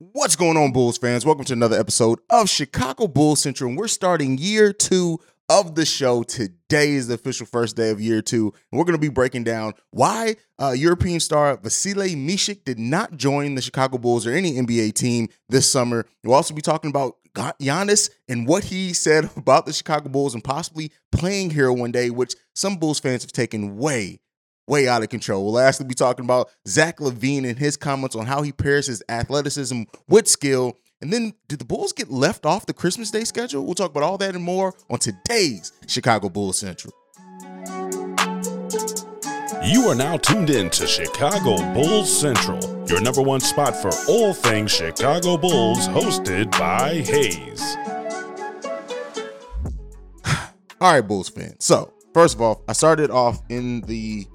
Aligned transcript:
What's 0.00 0.36
going 0.36 0.56
on, 0.56 0.70
Bulls 0.70 0.96
fans? 0.96 1.26
Welcome 1.26 1.44
to 1.46 1.54
another 1.54 1.76
episode 1.76 2.20
of 2.30 2.48
Chicago 2.48 3.08
Bulls 3.08 3.40
Central. 3.40 3.68
And 3.68 3.76
we're 3.76 3.88
starting 3.88 4.38
year 4.38 4.72
two 4.72 5.18
of 5.48 5.74
the 5.74 5.84
show. 5.84 6.22
Today 6.22 6.92
is 6.92 7.08
the 7.08 7.14
official 7.14 7.46
first 7.46 7.74
day 7.74 7.90
of 7.90 8.00
year 8.00 8.22
two. 8.22 8.54
And 8.70 8.78
we're 8.78 8.84
going 8.84 8.94
to 8.94 9.00
be 9.00 9.08
breaking 9.08 9.42
down 9.42 9.72
why 9.90 10.36
uh, 10.56 10.70
European 10.70 11.18
star 11.18 11.56
Vasilije 11.56 12.14
Micic 12.14 12.62
did 12.62 12.78
not 12.78 13.16
join 13.16 13.56
the 13.56 13.60
Chicago 13.60 13.98
Bulls 13.98 14.24
or 14.24 14.30
any 14.30 14.52
NBA 14.52 14.94
team 14.94 15.30
this 15.48 15.68
summer. 15.68 16.06
We'll 16.22 16.36
also 16.36 16.54
be 16.54 16.62
talking 16.62 16.90
about 16.90 17.16
Giannis 17.34 18.08
and 18.28 18.46
what 18.46 18.62
he 18.62 18.92
said 18.92 19.28
about 19.36 19.66
the 19.66 19.72
Chicago 19.72 20.10
Bulls 20.10 20.32
and 20.32 20.44
possibly 20.44 20.92
playing 21.10 21.50
here 21.50 21.72
one 21.72 21.90
day, 21.90 22.10
which 22.10 22.36
some 22.54 22.76
Bulls 22.76 23.00
fans 23.00 23.22
have 23.24 23.32
taken 23.32 23.76
way, 23.78 24.20
way 24.68 24.88
out 24.88 25.02
of 25.02 25.08
control. 25.08 25.44
We'll 25.44 25.54
lastly 25.54 25.86
be 25.86 25.94
talking 25.94 26.24
about 26.24 26.50
Zach 26.66 26.98
LaVine 26.98 27.48
and 27.48 27.58
his 27.58 27.76
comments 27.76 28.14
on 28.14 28.26
how 28.26 28.42
he 28.42 28.52
pairs 28.52 28.86
his 28.86 29.02
athleticism 29.08 29.82
with 30.08 30.28
skill. 30.28 30.76
And 31.00 31.12
then, 31.12 31.34
did 31.48 31.60
the 31.60 31.64
Bulls 31.64 31.92
get 31.92 32.10
left 32.10 32.44
off 32.44 32.66
the 32.66 32.72
Christmas 32.74 33.10
Day 33.10 33.24
schedule? 33.24 33.64
We'll 33.64 33.74
talk 33.74 33.90
about 33.90 34.02
all 34.02 34.18
that 34.18 34.34
and 34.34 34.42
more 34.42 34.74
on 34.90 34.98
today's 34.98 35.72
Chicago 35.86 36.28
Bulls 36.28 36.58
Central. 36.58 36.92
You 39.64 39.88
are 39.88 39.94
now 39.94 40.16
tuned 40.16 40.50
in 40.50 40.70
to 40.70 40.86
Chicago 40.86 41.56
Bulls 41.74 42.20
Central, 42.20 42.58
your 42.88 43.00
number 43.00 43.20
one 43.20 43.40
spot 43.40 43.76
for 43.76 43.90
all 44.08 44.32
things 44.32 44.72
Chicago 44.72 45.36
Bulls, 45.36 45.86
hosted 45.88 46.50
by 46.52 46.94
Hayes. 46.94 47.76
All 50.80 50.92
right, 50.92 51.00
Bulls 51.00 51.28
fans. 51.28 51.64
So, 51.64 51.92
first 52.14 52.34
of 52.34 52.40
all, 52.40 52.64
I 52.68 52.72
started 52.72 53.10
off 53.10 53.42
in 53.50 53.82
the 53.82 54.26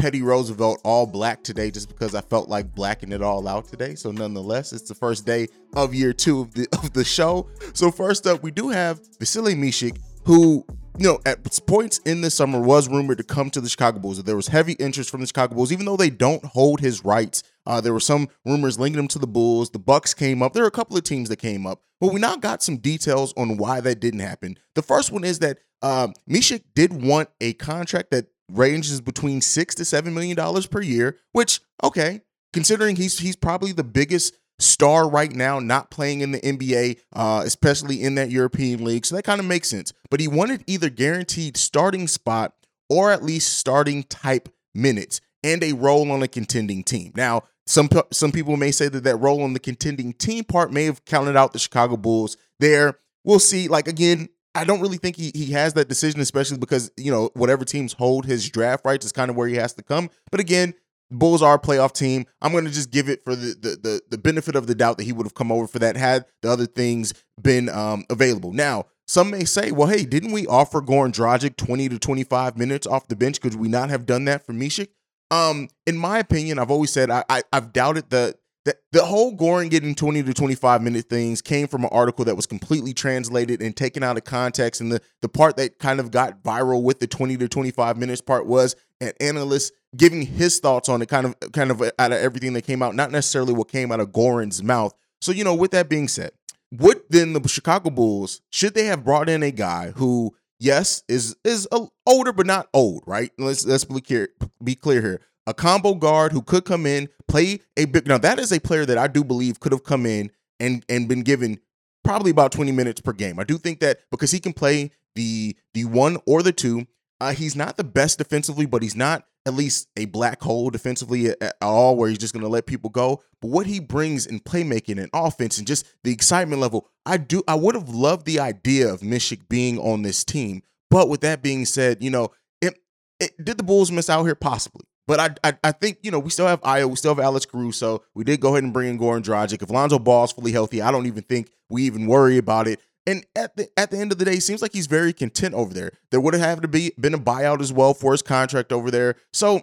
Petty 0.00 0.22
Roosevelt 0.22 0.80
all 0.82 1.06
black 1.06 1.42
today 1.42 1.70
just 1.70 1.88
because 1.88 2.14
I 2.14 2.22
felt 2.22 2.48
like 2.48 2.74
blacking 2.74 3.12
it 3.12 3.20
all 3.20 3.46
out 3.46 3.68
today. 3.68 3.94
So 3.94 4.10
nonetheless, 4.10 4.72
it's 4.72 4.88
the 4.88 4.94
first 4.94 5.26
day 5.26 5.48
of 5.74 5.94
year 5.94 6.14
two 6.14 6.40
of 6.40 6.54
the 6.54 6.66
of 6.72 6.94
the 6.94 7.04
show. 7.04 7.48
So 7.74 7.90
first 7.90 8.26
up, 8.26 8.42
we 8.42 8.50
do 8.50 8.70
have 8.70 9.02
Vasilije 9.18 9.58
Micic, 9.58 9.98
who 10.24 10.64
you 10.96 11.06
know 11.06 11.18
at 11.26 11.44
points 11.66 11.98
in 12.06 12.22
the 12.22 12.30
summer 12.30 12.60
was 12.60 12.88
rumored 12.88 13.18
to 13.18 13.24
come 13.24 13.50
to 13.50 13.60
the 13.60 13.68
Chicago 13.68 13.98
Bulls. 13.98 14.22
There 14.22 14.36
was 14.36 14.48
heavy 14.48 14.72
interest 14.74 15.10
from 15.10 15.20
the 15.20 15.26
Chicago 15.26 15.54
Bulls, 15.54 15.70
even 15.70 15.84
though 15.84 15.98
they 15.98 16.10
don't 16.10 16.44
hold 16.46 16.80
his 16.80 17.04
rights. 17.04 17.42
Uh, 17.66 17.82
there 17.82 17.92
were 17.92 18.00
some 18.00 18.28
rumors 18.46 18.78
linking 18.78 19.00
him 19.00 19.08
to 19.08 19.18
the 19.18 19.26
Bulls. 19.26 19.68
The 19.68 19.78
Bucks 19.78 20.14
came 20.14 20.42
up. 20.42 20.54
There 20.54 20.62
were 20.62 20.68
a 20.68 20.72
couple 20.72 20.96
of 20.96 21.04
teams 21.04 21.28
that 21.28 21.36
came 21.36 21.66
up, 21.66 21.82
but 22.00 22.10
we 22.10 22.20
now 22.20 22.36
got 22.36 22.62
some 22.62 22.78
details 22.78 23.34
on 23.36 23.58
why 23.58 23.82
that 23.82 24.00
didn't 24.00 24.20
happen. 24.20 24.56
The 24.74 24.82
first 24.82 25.12
one 25.12 25.24
is 25.24 25.40
that 25.40 25.58
um, 25.82 26.14
Micic 26.28 26.62
did 26.74 27.02
want 27.02 27.28
a 27.40 27.52
contract 27.52 28.10
that 28.12 28.26
ranges 28.52 29.00
between 29.00 29.40
six 29.40 29.74
to 29.76 29.84
seven 29.84 30.14
million 30.14 30.36
dollars 30.36 30.66
per 30.66 30.80
year, 30.80 31.18
which 31.32 31.60
okay, 31.82 32.22
considering 32.52 32.96
he's 32.96 33.18
he's 33.18 33.36
probably 33.36 33.72
the 33.72 33.84
biggest 33.84 34.34
star 34.58 35.08
right 35.08 35.32
now, 35.32 35.58
not 35.58 35.90
playing 35.90 36.20
in 36.20 36.32
the 36.32 36.40
NBA, 36.40 36.98
uh, 37.14 37.42
especially 37.44 38.02
in 38.02 38.14
that 38.16 38.30
European 38.30 38.84
league. 38.84 39.06
So 39.06 39.16
that 39.16 39.24
kind 39.24 39.40
of 39.40 39.46
makes 39.46 39.68
sense. 39.68 39.92
But 40.10 40.20
he 40.20 40.28
wanted 40.28 40.64
either 40.66 40.90
guaranteed 40.90 41.56
starting 41.56 42.06
spot 42.06 42.54
or 42.88 43.10
at 43.10 43.22
least 43.22 43.56
starting 43.58 44.02
type 44.04 44.48
minutes 44.74 45.20
and 45.42 45.62
a 45.62 45.72
role 45.72 46.10
on 46.12 46.22
a 46.22 46.28
contending 46.28 46.84
team. 46.84 47.12
Now, 47.14 47.44
some 47.66 47.88
some 48.12 48.32
people 48.32 48.56
may 48.56 48.72
say 48.72 48.88
that 48.88 49.04
that 49.04 49.16
role 49.16 49.42
on 49.42 49.52
the 49.52 49.60
contending 49.60 50.12
team 50.12 50.44
part 50.44 50.72
may 50.72 50.84
have 50.84 51.04
counted 51.04 51.36
out 51.36 51.52
the 51.52 51.58
Chicago 51.58 51.96
Bulls. 51.96 52.36
There, 52.58 52.98
we'll 53.24 53.38
see. 53.38 53.68
Like 53.68 53.88
again, 53.88 54.28
I 54.54 54.64
don't 54.64 54.80
really 54.80 54.96
think 54.96 55.16
he, 55.16 55.30
he 55.34 55.52
has 55.52 55.74
that 55.74 55.88
decision, 55.88 56.20
especially 56.20 56.58
because, 56.58 56.90
you 56.96 57.10
know, 57.10 57.30
whatever 57.34 57.64
teams 57.64 57.92
hold 57.92 58.26
his 58.26 58.48
draft 58.48 58.84
rights 58.84 59.06
is 59.06 59.12
kind 59.12 59.30
of 59.30 59.36
where 59.36 59.46
he 59.46 59.56
has 59.56 59.74
to 59.74 59.82
come. 59.82 60.10
But 60.30 60.40
again, 60.40 60.74
Bulls 61.10 61.42
are 61.42 61.54
a 61.54 61.58
playoff 61.58 61.92
team. 61.92 62.24
I'm 62.40 62.52
going 62.52 62.64
to 62.64 62.70
just 62.70 62.90
give 62.90 63.08
it 63.08 63.24
for 63.24 63.34
the, 63.34 63.54
the, 63.60 63.68
the 63.82 64.00
the 64.10 64.18
benefit 64.18 64.54
of 64.54 64.68
the 64.68 64.76
doubt 64.76 64.96
that 64.98 65.04
he 65.04 65.12
would 65.12 65.26
have 65.26 65.34
come 65.34 65.50
over 65.50 65.66
for 65.66 65.80
that 65.80 65.96
had 65.96 66.24
the 66.42 66.50
other 66.50 66.66
things 66.66 67.12
been 67.40 67.68
um, 67.68 68.04
available. 68.08 68.52
Now, 68.52 68.84
some 69.08 69.30
may 69.30 69.44
say, 69.44 69.72
well, 69.72 69.88
hey, 69.88 70.04
didn't 70.04 70.30
we 70.30 70.46
offer 70.46 70.80
Goran 70.80 71.12
Dragic 71.12 71.56
20 71.56 71.88
to 71.88 71.98
25 71.98 72.56
minutes 72.56 72.86
off 72.86 73.08
the 73.08 73.16
bench? 73.16 73.40
Could 73.40 73.56
we 73.56 73.66
not 73.68 73.90
have 73.90 74.06
done 74.06 74.24
that 74.26 74.46
for 74.46 74.52
Micic? 74.52 74.88
Um, 75.32 75.68
in 75.84 75.96
my 75.96 76.20
opinion, 76.20 76.60
I've 76.60 76.70
always 76.70 76.92
said 76.92 77.10
I, 77.10 77.24
I 77.28 77.42
have 77.52 77.72
doubted 77.72 78.10
the 78.10 78.36
the, 78.64 78.76
the 78.92 79.04
whole 79.04 79.34
Goran 79.36 79.70
getting 79.70 79.94
20 79.94 80.22
to 80.22 80.34
25 80.34 80.82
minute 80.82 81.06
things 81.08 81.40
came 81.40 81.66
from 81.66 81.84
an 81.84 81.90
article 81.92 82.26
that 82.26 82.36
was 82.36 82.46
completely 82.46 82.92
translated 82.92 83.62
and 83.62 83.74
taken 83.74 84.02
out 84.02 84.18
of 84.18 84.24
context. 84.24 84.80
And 84.80 84.92
the, 84.92 85.00
the 85.22 85.28
part 85.28 85.56
that 85.56 85.78
kind 85.78 85.98
of 85.98 86.10
got 86.10 86.42
viral 86.42 86.82
with 86.82 87.00
the 87.00 87.06
20 87.06 87.38
to 87.38 87.48
25 87.48 87.96
minutes 87.96 88.20
part 88.20 88.46
was 88.46 88.76
an 89.00 89.12
analyst 89.20 89.72
giving 89.96 90.22
his 90.22 90.58
thoughts 90.60 90.88
on 90.88 91.00
it, 91.00 91.08
kind 91.08 91.26
of 91.26 91.52
kind 91.52 91.70
of 91.70 91.82
out 91.98 92.12
of 92.12 92.18
everything 92.18 92.52
that 92.52 92.62
came 92.62 92.82
out, 92.82 92.94
not 92.94 93.10
necessarily 93.10 93.54
what 93.54 93.68
came 93.68 93.90
out 93.90 94.00
of 94.00 94.10
Goran's 94.12 94.62
mouth. 94.62 94.92
So, 95.22 95.32
you 95.32 95.44
know, 95.44 95.54
with 95.54 95.70
that 95.70 95.88
being 95.88 96.08
said, 96.08 96.32
would 96.70 97.00
then 97.08 97.32
the 97.32 97.48
Chicago 97.48 97.90
Bulls, 97.90 98.42
should 98.50 98.74
they 98.74 98.86
have 98.86 99.04
brought 99.04 99.28
in 99.28 99.42
a 99.42 99.50
guy 99.50 99.92
who, 99.96 100.36
yes, 100.58 101.02
is 101.08 101.34
is 101.44 101.66
older 102.06 102.32
but 102.32 102.46
not 102.46 102.68
old, 102.74 103.04
right? 103.06 103.32
Let's 103.38 103.64
let's 103.64 103.84
be 103.84 104.02
clear, 104.02 104.28
be 104.62 104.74
clear 104.74 105.00
here 105.00 105.20
a 105.50 105.54
combo 105.54 105.94
guard 105.94 106.32
who 106.32 106.42
could 106.42 106.64
come 106.64 106.86
in, 106.86 107.08
play 107.28 107.60
a 107.76 107.84
big. 107.84 108.06
Now 108.06 108.18
that 108.18 108.38
is 108.38 108.52
a 108.52 108.60
player 108.60 108.86
that 108.86 108.96
I 108.96 109.08
do 109.08 109.24
believe 109.24 109.60
could 109.60 109.72
have 109.72 109.84
come 109.84 110.06
in 110.06 110.30
and 110.58 110.84
and 110.88 111.08
been 111.08 111.22
given 111.22 111.58
probably 112.04 112.30
about 112.30 112.52
20 112.52 112.72
minutes 112.72 113.00
per 113.00 113.12
game. 113.12 113.38
I 113.38 113.44
do 113.44 113.58
think 113.58 113.80
that 113.80 113.98
because 114.10 114.30
he 114.30 114.40
can 114.40 114.52
play 114.52 114.90
the 115.14 115.56
the 115.74 115.84
one 115.84 116.18
or 116.26 116.42
the 116.42 116.52
two. 116.52 116.86
Uh, 117.20 117.32
he's 117.32 117.54
not 117.54 117.76
the 117.76 117.84
best 117.84 118.16
defensively, 118.16 118.64
but 118.64 118.82
he's 118.82 118.96
not 118.96 119.26
at 119.44 119.52
least 119.52 119.88
a 119.96 120.06
black 120.06 120.40
hole 120.40 120.70
defensively 120.70 121.26
at, 121.26 121.42
at 121.42 121.56
all, 121.60 121.94
where 121.96 122.08
he's 122.08 122.16
just 122.16 122.32
going 122.32 122.42
to 122.42 122.48
let 122.48 122.64
people 122.64 122.88
go. 122.88 123.22
But 123.42 123.50
what 123.50 123.66
he 123.66 123.78
brings 123.78 124.24
in 124.24 124.40
playmaking 124.40 124.98
and 124.98 125.10
offense 125.12 125.58
and 125.58 125.66
just 125.66 125.86
the 126.02 126.12
excitement 126.12 126.62
level, 126.62 126.88
I 127.04 127.18
do. 127.18 127.42
I 127.46 127.56
would 127.56 127.74
have 127.74 127.90
loved 127.90 128.24
the 128.24 128.40
idea 128.40 128.90
of 128.90 129.00
Micic 129.00 129.48
being 129.48 129.78
on 129.78 130.00
this 130.00 130.24
team. 130.24 130.62
But 130.88 131.08
with 131.08 131.20
that 131.20 131.42
being 131.42 131.66
said, 131.66 132.02
you 132.02 132.10
know, 132.10 132.30
it, 132.60 132.78
it, 133.18 133.32
did 133.42 133.58
the 133.58 133.62
Bulls 133.62 133.92
miss 133.92 134.08
out 134.08 134.24
here? 134.24 134.34
Possibly. 134.34 134.84
But 135.10 135.18
I, 135.42 135.48
I, 135.48 135.58
I 135.64 135.72
think 135.72 135.98
you 136.02 136.12
know 136.12 136.20
we 136.20 136.30
still 136.30 136.46
have 136.46 136.60
Ayo, 136.60 136.88
we 136.88 136.94
still 136.94 137.12
have 137.12 137.18
Alex 137.18 137.44
Caruso. 137.44 138.04
We 138.14 138.22
did 138.22 138.40
go 138.40 138.50
ahead 138.50 138.62
and 138.62 138.72
bring 138.72 138.90
in 138.90 138.96
Goran 138.96 139.24
Dragic. 139.24 139.60
If 139.60 139.68
Lonzo 139.68 139.98
Ball's 139.98 140.30
fully 140.30 140.52
healthy, 140.52 140.80
I 140.80 140.92
don't 140.92 141.06
even 141.06 141.24
think 141.24 141.50
we 141.68 141.82
even 141.82 142.06
worry 142.06 142.38
about 142.38 142.68
it. 142.68 142.78
And 143.08 143.26
at 143.34 143.56
the 143.56 143.68
at 143.76 143.90
the 143.90 143.98
end 143.98 144.12
of 144.12 144.18
the 144.18 144.24
day, 144.24 144.34
it 144.34 144.42
seems 144.42 144.62
like 144.62 144.72
he's 144.72 144.86
very 144.86 145.12
content 145.12 145.54
over 145.54 145.74
there. 145.74 145.90
There 146.12 146.20
would 146.20 146.34
have 146.34 146.60
to 146.60 146.68
be 146.68 146.92
been 146.96 147.14
a 147.14 147.18
buyout 147.18 147.60
as 147.60 147.72
well 147.72 147.92
for 147.92 148.12
his 148.12 148.22
contract 148.22 148.72
over 148.72 148.88
there. 148.88 149.16
So 149.32 149.62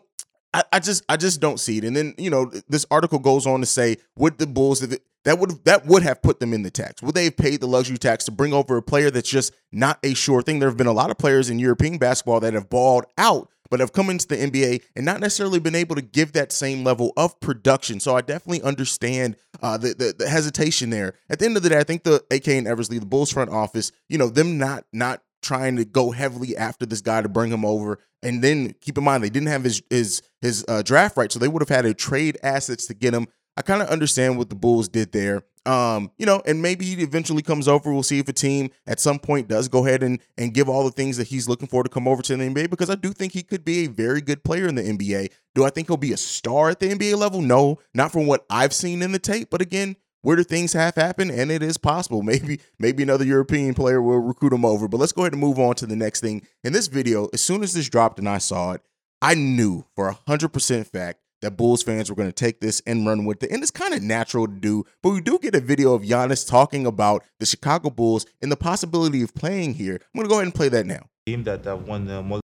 I, 0.54 0.66
I 0.74 0.80
just 0.80 1.06
I 1.08 1.16
just 1.16 1.40
don't 1.40 1.62
see 1.62 1.78
it. 1.78 1.86
And 1.86 1.96
then 1.96 2.14
you 2.18 2.30
know 2.30 2.52
this 2.68 2.86
article 2.92 3.20
goes 3.20 3.48
on 3.48 3.62
to 3.62 3.66
say 3.66 3.96
would 4.18 4.40
the 4.40 4.48
Bulls 4.48 4.82
that 5.28 5.40
would 5.40 5.64
that 5.66 5.86
would 5.86 6.04
have 6.04 6.22
put 6.22 6.40
them 6.42 6.54
in 6.54 6.64
the 6.64 6.72
tax? 6.72 7.02
Would 7.02 7.16
they 7.16 7.26
have 7.26 7.38
paid 7.38 7.62
the 7.62 7.68
luxury 7.68 7.98
tax 7.98 8.26
to 8.26 8.32
bring 8.32 8.54
over 8.54 8.76
a 8.76 8.82
player 8.82 9.12
that's 9.12 9.30
just 9.30 9.54
not 9.72 10.00
a 10.04 10.14
sure 10.14 10.42
thing? 10.42 10.60
There 10.60 10.70
have 10.70 10.78
been 10.78 10.88
a 10.88 10.94
lot 10.94 11.10
of 11.10 11.18
players 11.18 11.50
in 11.50 11.60
European 11.60 11.98
basketball 11.98 12.40
that 12.42 12.54
have 12.54 12.70
balled 12.70 13.06
out 13.18 13.50
but 13.70 13.80
have 13.80 13.94
come 13.94 14.10
into 14.10 14.28
the 14.28 14.36
NBA 14.36 14.84
and 14.96 15.06
not 15.06 15.20
necessarily 15.20 15.60
been 15.60 15.76
able 15.76 15.96
to 15.96 16.02
give 16.02 16.34
that 16.34 16.52
same 16.52 16.84
level 16.84 17.14
of 17.18 17.40
production. 17.40 18.00
So 18.00 18.16
I 18.16 18.22
definitely 18.22 18.62
understand 18.62 19.36
uh, 19.62 19.78
the, 19.78 19.90
the, 19.94 20.16
the 20.18 20.30
hesitation 20.30 20.90
there. 20.90 21.14
At 21.30 21.40
the 21.40 21.46
end 21.46 21.58
of 21.58 21.64
the 21.64 21.70
day, 21.70 21.80
I 21.80 21.84
think 21.84 22.04
the 22.04 22.24
AK 22.32 22.48
and 22.50 22.68
Eversley, 22.68 23.00
the 23.00 23.06
Bulls 23.06 23.32
front 23.32 23.50
office, 23.52 23.92
you 24.10 24.18
know, 24.18 24.30
them 24.30 24.58
not 24.58 24.86
not 24.94 25.22
trying 25.42 25.76
to 25.78 25.86
go 25.86 26.12
heavily 26.12 26.58
after 26.58 26.86
this 26.86 27.02
guy 27.02 27.22
to 27.22 27.30
bring 27.30 27.52
him 27.52 27.64
over. 27.64 28.00
And 28.24 28.44
then 28.44 28.74
keep 28.82 28.98
in 28.98 29.04
mind 29.04 29.24
they 29.24 29.30
didn't 29.30 29.50
have 29.50 29.64
his 29.64 29.82
his 29.90 30.22
his 30.42 30.66
uh, 30.68 30.82
draft 30.82 31.18
right, 31.18 31.32
so 31.32 31.40
they 31.40 31.48
would 31.48 31.62
have 31.62 31.70
had 31.70 31.84
to 31.84 31.94
trade 31.94 32.38
assets 32.44 32.88
to 32.88 32.94
get 32.94 33.14
him. 33.14 33.28
I 33.56 33.62
kind 33.62 33.82
of 33.82 33.90
understand 33.90 34.38
what 34.38 34.50
the 34.50 34.56
Bulls 34.56 34.88
did 34.88 35.12
there. 35.12 35.44
Um, 35.68 36.12
you 36.18 36.26
know, 36.26 36.42
and 36.46 36.62
maybe 36.62 36.86
he 36.86 37.04
eventually 37.04 37.42
comes 37.42 37.68
over. 37.68 37.92
We'll 37.92 38.02
see 38.02 38.20
if 38.20 38.30
a 38.30 38.34
team 38.34 38.70
at 38.88 39.02
some 39.02 39.20
point 39.20 39.50
does 39.50 39.68
go 39.68 39.86
ahead 39.86 40.02
and 40.02 40.20
and 40.38 40.54
give 40.54 40.70
all 40.70 40.86
the 40.86 40.92
things 40.92 41.18
that 41.18 41.28
he's 41.28 41.50
looking 41.50 41.68
for 41.68 41.84
to 41.84 41.90
come 41.90 42.08
over 42.08 42.22
to 42.22 42.38
the 42.38 42.44
NBA 42.44 42.70
because 42.70 42.90
I 42.90 42.96
do 42.96 43.12
think 43.12 43.34
he 43.34 43.44
could 43.44 43.66
be 43.66 43.84
a 43.84 43.88
very 43.88 44.22
good 44.22 44.46
player 44.46 44.68
in 44.68 44.76
the 44.76 44.84
NBA. 44.84 45.30
Do 45.56 45.66
I 45.66 45.70
think 45.70 45.88
he'll 45.88 45.98
be 45.98 46.14
a 46.14 46.18
star 46.18 46.70
at 46.70 46.80
the 46.80 46.88
NBA 46.88 47.18
level? 47.18 47.42
No, 47.42 47.80
not 47.94 48.14
from 48.14 48.28
what 48.28 48.46
I've 48.50 48.74
seen 48.74 49.02
in 49.02 49.12
the 49.12 49.20
tape. 49.20 49.50
But 49.50 49.62
again, 49.62 49.98
where 50.22 50.38
do 50.38 50.44
things 50.46 50.72
have 50.72 50.96
happened? 50.96 51.32
And 51.32 51.52
it 51.52 51.62
is 51.62 51.78
possible. 51.78 52.22
Maybe 52.28 52.62
maybe 52.80 53.04
another 53.04 53.26
European 53.26 53.74
player 53.74 54.02
will 54.02 54.20
recruit 54.20 54.54
him 54.54 54.64
over. 54.64 54.88
But 54.88 55.02
let's 55.02 55.12
go 55.12 55.24
ahead 55.24 55.34
and 55.34 55.42
move 55.42 55.60
on 55.60 55.76
to 55.76 55.86
the 55.86 55.98
next 55.98 56.22
thing. 56.22 56.48
In 56.64 56.72
this 56.72 56.88
video, 56.88 57.28
as 57.34 57.42
soon 57.42 57.62
as 57.62 57.74
this 57.74 57.90
dropped 57.90 58.20
and 58.20 58.30
I 58.30 58.38
saw 58.38 58.72
it, 58.72 58.82
I 59.22 59.34
knew 59.34 59.84
for 59.96 60.08
a 60.08 60.18
hundred 60.28 60.54
percent 60.54 60.88
fact 60.88 61.20
that 61.42 61.58
Bulls 61.58 61.84
fans 61.84 62.10
were 62.10 62.16
going 62.16 62.30
to 62.30 62.34
take 62.34 62.62
this 62.62 62.82
and 62.86 63.06
run 63.06 63.26
with 63.26 63.44
it. 63.44 63.52
And 63.52 63.62
it's 63.62 63.72
kind 63.72 63.94
of 63.94 64.02
natural 64.02 64.48
to 64.48 64.54
do, 64.54 64.84
but 65.02 65.12
we 65.12 65.22
do 65.22 65.40
get 65.40 65.56
a 65.56 65.60
video 65.60 65.94
of 65.94 66.02
Giannis 66.04 66.48
talking 66.48 66.86
about 66.86 67.24
the 67.40 67.46
Chicago 67.46 67.90
Bulls 67.90 68.26
and 68.42 68.52
the 68.52 68.58
possibility 68.58 69.22
of 69.22 69.34
playing 69.36 69.76
here. 69.76 69.96
I'm 69.96 70.20
going 70.20 70.26
to 70.26 70.30
go 70.30 70.36
ahead 70.36 70.46
and 70.46 70.56
play 70.56 70.70
that 70.70 70.86
now. 70.86 71.08
Team 71.26 71.44
that 71.44 71.68
uh, 71.68 71.76
won 71.76 72.10
uh, 72.10 72.22
one. 72.22 72.42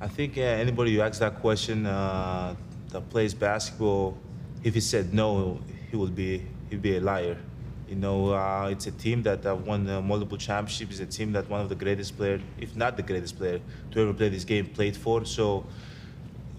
I 0.00 0.08
think 0.08 0.36
anybody 0.36 0.94
who 0.94 1.00
asks 1.00 1.20
that 1.20 1.40
question 1.40 1.86
uh, 1.86 2.56
that 2.88 3.08
plays 3.10 3.34
basketball, 3.34 4.18
if 4.64 4.74
he 4.74 4.80
said 4.80 5.14
no, 5.14 5.60
he 5.90 5.96
would 5.96 6.14
be 6.14 6.44
he'd 6.70 6.82
be 6.82 6.96
a 6.96 7.00
liar. 7.00 7.36
You 7.88 7.96
know, 7.96 8.32
uh, 8.32 8.68
it's 8.70 8.86
a 8.86 8.90
team 8.90 9.22
that 9.24 9.44
uh, 9.44 9.54
won 9.54 9.88
uh, 9.88 10.00
multiple 10.00 10.38
championships. 10.38 10.98
It's 10.98 11.14
a 11.14 11.18
team 11.18 11.32
that 11.32 11.48
one 11.50 11.60
of 11.60 11.68
the 11.68 11.74
greatest 11.74 12.16
players, 12.16 12.40
if 12.58 12.74
not 12.74 12.96
the 12.96 13.02
greatest 13.02 13.36
player, 13.36 13.60
to 13.90 14.00
ever 14.00 14.14
play 14.14 14.30
this 14.30 14.44
game 14.44 14.66
played 14.66 14.96
for. 14.96 15.24
So 15.24 15.66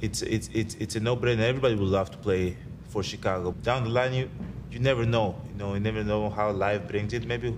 it's 0.03 0.21
it's 0.21 0.49
it's 0.53 0.75
it's 0.75 0.95
a 0.97 0.99
no-brainer. 0.99 1.39
Everybody 1.39 1.75
would 1.75 1.87
love 1.87 2.11
to 2.11 2.17
play 2.17 2.57
for 2.89 3.01
Chicago. 3.03 3.53
Down 3.63 3.85
the 3.85 3.89
line, 3.89 4.13
you 4.13 4.29
you 4.69 4.79
never 4.79 5.05
know. 5.05 5.39
You 5.49 5.57
know, 5.57 5.73
you 5.75 5.79
never 5.79 6.03
know 6.03 6.29
how 6.29 6.51
life 6.51 6.87
brings 6.87 7.13
it. 7.13 7.25
Maybe, 7.25 7.55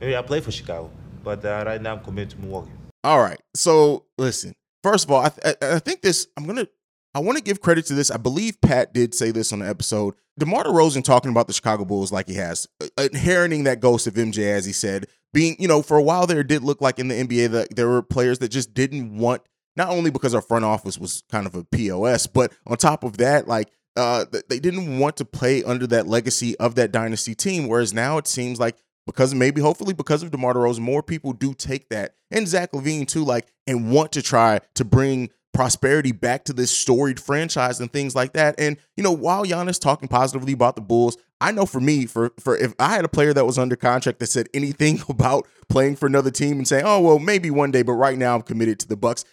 maybe 0.00 0.16
I 0.16 0.22
play 0.22 0.40
for 0.40 0.52
Chicago, 0.52 0.90
but 1.24 1.44
uh, 1.44 1.64
right 1.66 1.82
now 1.82 1.94
I'm 1.96 2.04
committed 2.04 2.30
to 2.30 2.38
Milwaukee. 2.38 2.70
All 3.02 3.20
right. 3.20 3.40
So 3.54 4.04
listen. 4.16 4.54
First 4.84 5.04
of 5.04 5.10
all, 5.10 5.24
I, 5.24 5.28
th- 5.28 5.56
I 5.60 5.78
think 5.80 6.02
this. 6.02 6.28
I'm 6.36 6.46
gonna. 6.46 6.68
I 7.14 7.18
want 7.18 7.36
to 7.36 7.44
give 7.44 7.60
credit 7.60 7.84
to 7.86 7.94
this. 7.94 8.10
I 8.10 8.16
believe 8.16 8.60
Pat 8.60 8.94
did 8.94 9.14
say 9.14 9.32
this 9.32 9.52
on 9.52 9.58
the 9.58 9.68
episode. 9.68 10.14
DeMar 10.38 10.64
DeRozan 10.64 11.04
talking 11.04 11.30
about 11.30 11.46
the 11.46 11.52
Chicago 11.52 11.84
Bulls 11.84 12.10
like 12.10 12.26
he 12.26 12.34
has, 12.34 12.66
uh, 12.80 13.08
inheriting 13.12 13.64
that 13.64 13.80
ghost 13.80 14.06
of 14.06 14.14
MJ, 14.14 14.44
as 14.44 14.64
he 14.64 14.72
said. 14.72 15.06
Being, 15.34 15.56
you 15.58 15.68
know, 15.68 15.82
for 15.82 15.98
a 15.98 16.02
while 16.02 16.26
there, 16.26 16.40
it 16.40 16.46
did 16.46 16.62
look 16.62 16.80
like 16.80 16.98
in 16.98 17.08
the 17.08 17.14
NBA 17.14 17.50
that 17.50 17.76
there 17.76 17.88
were 17.88 18.02
players 18.02 18.38
that 18.38 18.48
just 18.48 18.72
didn't 18.72 19.18
want, 19.18 19.42
not 19.76 19.88
only 19.88 20.10
because 20.10 20.34
our 20.34 20.42
front 20.42 20.64
office 20.64 20.98
was 20.98 21.22
kind 21.30 21.46
of 21.46 21.54
a 21.54 21.64
POS, 21.64 22.26
but 22.26 22.52
on 22.66 22.76
top 22.76 23.04
of 23.04 23.18
that, 23.18 23.48
like 23.48 23.70
uh, 23.96 24.24
they 24.48 24.58
didn't 24.58 24.98
want 24.98 25.16
to 25.18 25.24
play 25.24 25.62
under 25.62 25.86
that 25.88 26.06
legacy 26.06 26.56
of 26.58 26.74
that 26.76 26.92
dynasty 26.92 27.34
team. 27.34 27.68
Whereas 27.68 27.92
now 27.92 28.18
it 28.18 28.26
seems 28.26 28.58
like 28.58 28.76
because 29.06 29.34
maybe 29.34 29.60
hopefully 29.60 29.94
because 29.94 30.22
of 30.22 30.30
DeMar 30.30 30.54
DeRozan, 30.54 30.80
more 30.80 31.02
people 31.02 31.32
do 31.32 31.54
take 31.54 31.88
that 31.88 32.14
and 32.30 32.48
Zach 32.48 32.72
LaVine 32.72 33.06
too, 33.06 33.24
like 33.24 33.46
and 33.66 33.90
want 33.92 34.12
to 34.12 34.22
try 34.22 34.60
to 34.74 34.84
bring 34.84 35.30
prosperity 35.52 36.12
back 36.12 36.44
to 36.44 36.52
this 36.52 36.70
storied 36.70 37.20
franchise 37.20 37.78
and 37.78 37.92
things 37.92 38.14
like 38.14 38.32
that. 38.32 38.54
And 38.58 38.76
you 38.96 39.02
know, 39.02 39.12
while 39.12 39.44
Giannis 39.44 39.80
talking 39.80 40.08
positively 40.08 40.52
about 40.52 40.76
the 40.76 40.82
Bulls, 40.82 41.16
I 41.40 41.52
know 41.52 41.66
for 41.66 41.80
me, 41.80 42.06
for 42.06 42.32
for 42.38 42.56
if 42.56 42.74
I 42.78 42.94
had 42.94 43.04
a 43.04 43.08
player 43.08 43.34
that 43.34 43.44
was 43.44 43.58
under 43.58 43.76
contract 43.76 44.20
that 44.20 44.26
said 44.26 44.48
anything 44.54 45.02
about 45.08 45.46
playing 45.68 45.96
for 45.96 46.06
another 46.06 46.30
team 46.30 46.58
and 46.58 46.66
saying, 46.66 46.84
"Oh 46.86 47.00
well, 47.00 47.18
maybe 47.18 47.50
one 47.50 47.70
day," 47.70 47.82
but 47.82 47.92
right 47.92 48.16
now 48.16 48.34
I'm 48.34 48.42
committed 48.42 48.78
to 48.80 48.88
the 48.88 48.96
Bucks. 48.96 49.24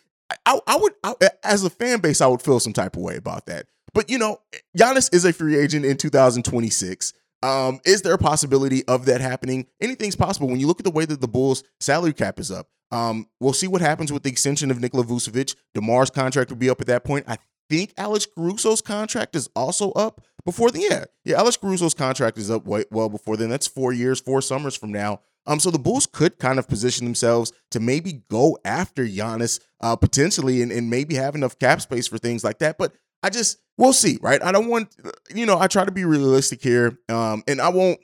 I, 0.45 0.59
I 0.67 0.77
would, 0.77 0.93
I, 1.03 1.15
as 1.43 1.63
a 1.63 1.69
fan 1.69 1.99
base, 1.99 2.21
I 2.21 2.27
would 2.27 2.41
feel 2.41 2.59
some 2.59 2.73
type 2.73 2.95
of 2.95 3.01
way 3.01 3.15
about 3.15 3.45
that. 3.47 3.67
But 3.93 4.09
you 4.09 4.17
know, 4.17 4.41
Giannis 4.77 5.13
is 5.13 5.25
a 5.25 5.33
free 5.33 5.57
agent 5.57 5.85
in 5.85 5.97
2026. 5.97 7.13
Um, 7.41 7.79
is 7.85 8.01
there 8.01 8.13
a 8.13 8.17
possibility 8.17 8.85
of 8.87 9.05
that 9.05 9.21
happening? 9.21 9.67
Anything's 9.79 10.15
possible 10.15 10.47
when 10.47 10.59
you 10.59 10.67
look 10.67 10.79
at 10.79 10.83
the 10.83 10.91
way 10.91 11.05
that 11.05 11.21
the 11.21 11.27
Bulls' 11.27 11.63
salary 11.79 12.13
cap 12.13 12.39
is 12.39 12.51
up. 12.51 12.67
Um, 12.91 13.27
we'll 13.39 13.53
see 13.53 13.67
what 13.67 13.81
happens 13.81 14.11
with 14.11 14.23
the 14.23 14.29
extension 14.29 14.71
of 14.71 14.79
Nikola 14.79 15.03
Vucevic. 15.03 15.55
DeMar's 15.75 16.09
contract 16.09 16.49
will 16.49 16.57
be 16.57 16.69
up 16.69 16.81
at 16.81 16.87
that 16.87 17.03
point. 17.03 17.25
I 17.27 17.37
think 17.69 17.93
Alex 17.97 18.25
Caruso's 18.25 18.81
contract 18.81 19.35
is 19.35 19.49
also 19.55 19.91
up 19.91 20.21
before 20.43 20.71
the 20.71 20.81
yeah. 20.81 21.05
Yeah, 21.23 21.37
Alex 21.37 21.57
Caruso's 21.57 21.93
contract 21.93 22.37
is 22.37 22.49
up 22.49 22.65
well 22.65 23.09
before 23.09 23.37
then. 23.37 23.49
That's 23.49 23.67
four 23.67 23.93
years, 23.93 24.19
four 24.19 24.41
summers 24.41 24.75
from 24.75 24.91
now. 24.91 25.21
Um, 25.49 25.59
so 25.59 25.71
the 25.71 25.79
Bulls 25.79 26.05
could 26.05 26.37
kind 26.37 26.59
of 26.59 26.67
position 26.67 27.05
themselves 27.05 27.51
to 27.71 27.79
maybe 27.79 28.21
go 28.29 28.57
after 28.63 29.03
Giannis 29.03 29.59
uh, 29.81 29.95
potentially 29.95 30.61
and, 30.61 30.71
and 30.71 30.91
maybe 30.91 31.15
have 31.15 31.33
enough 31.33 31.57
cap 31.57 31.81
space 31.81 32.07
for 32.07 32.19
things 32.19 32.43
like 32.43 32.59
that. 32.59 32.77
But 32.77 32.93
I 33.23 33.31
just 33.31 33.57
we'll 33.75 33.91
see, 33.91 34.19
right? 34.21 34.41
I 34.43 34.51
don't 34.51 34.69
want 34.69 34.95
you 35.33 35.47
know, 35.47 35.59
I 35.59 35.67
try 35.67 35.83
to 35.85 35.91
be 35.91 36.05
realistic 36.05 36.63
here. 36.63 36.99
Um, 37.09 37.43
and 37.47 37.59
I 37.59 37.69
won't 37.69 37.99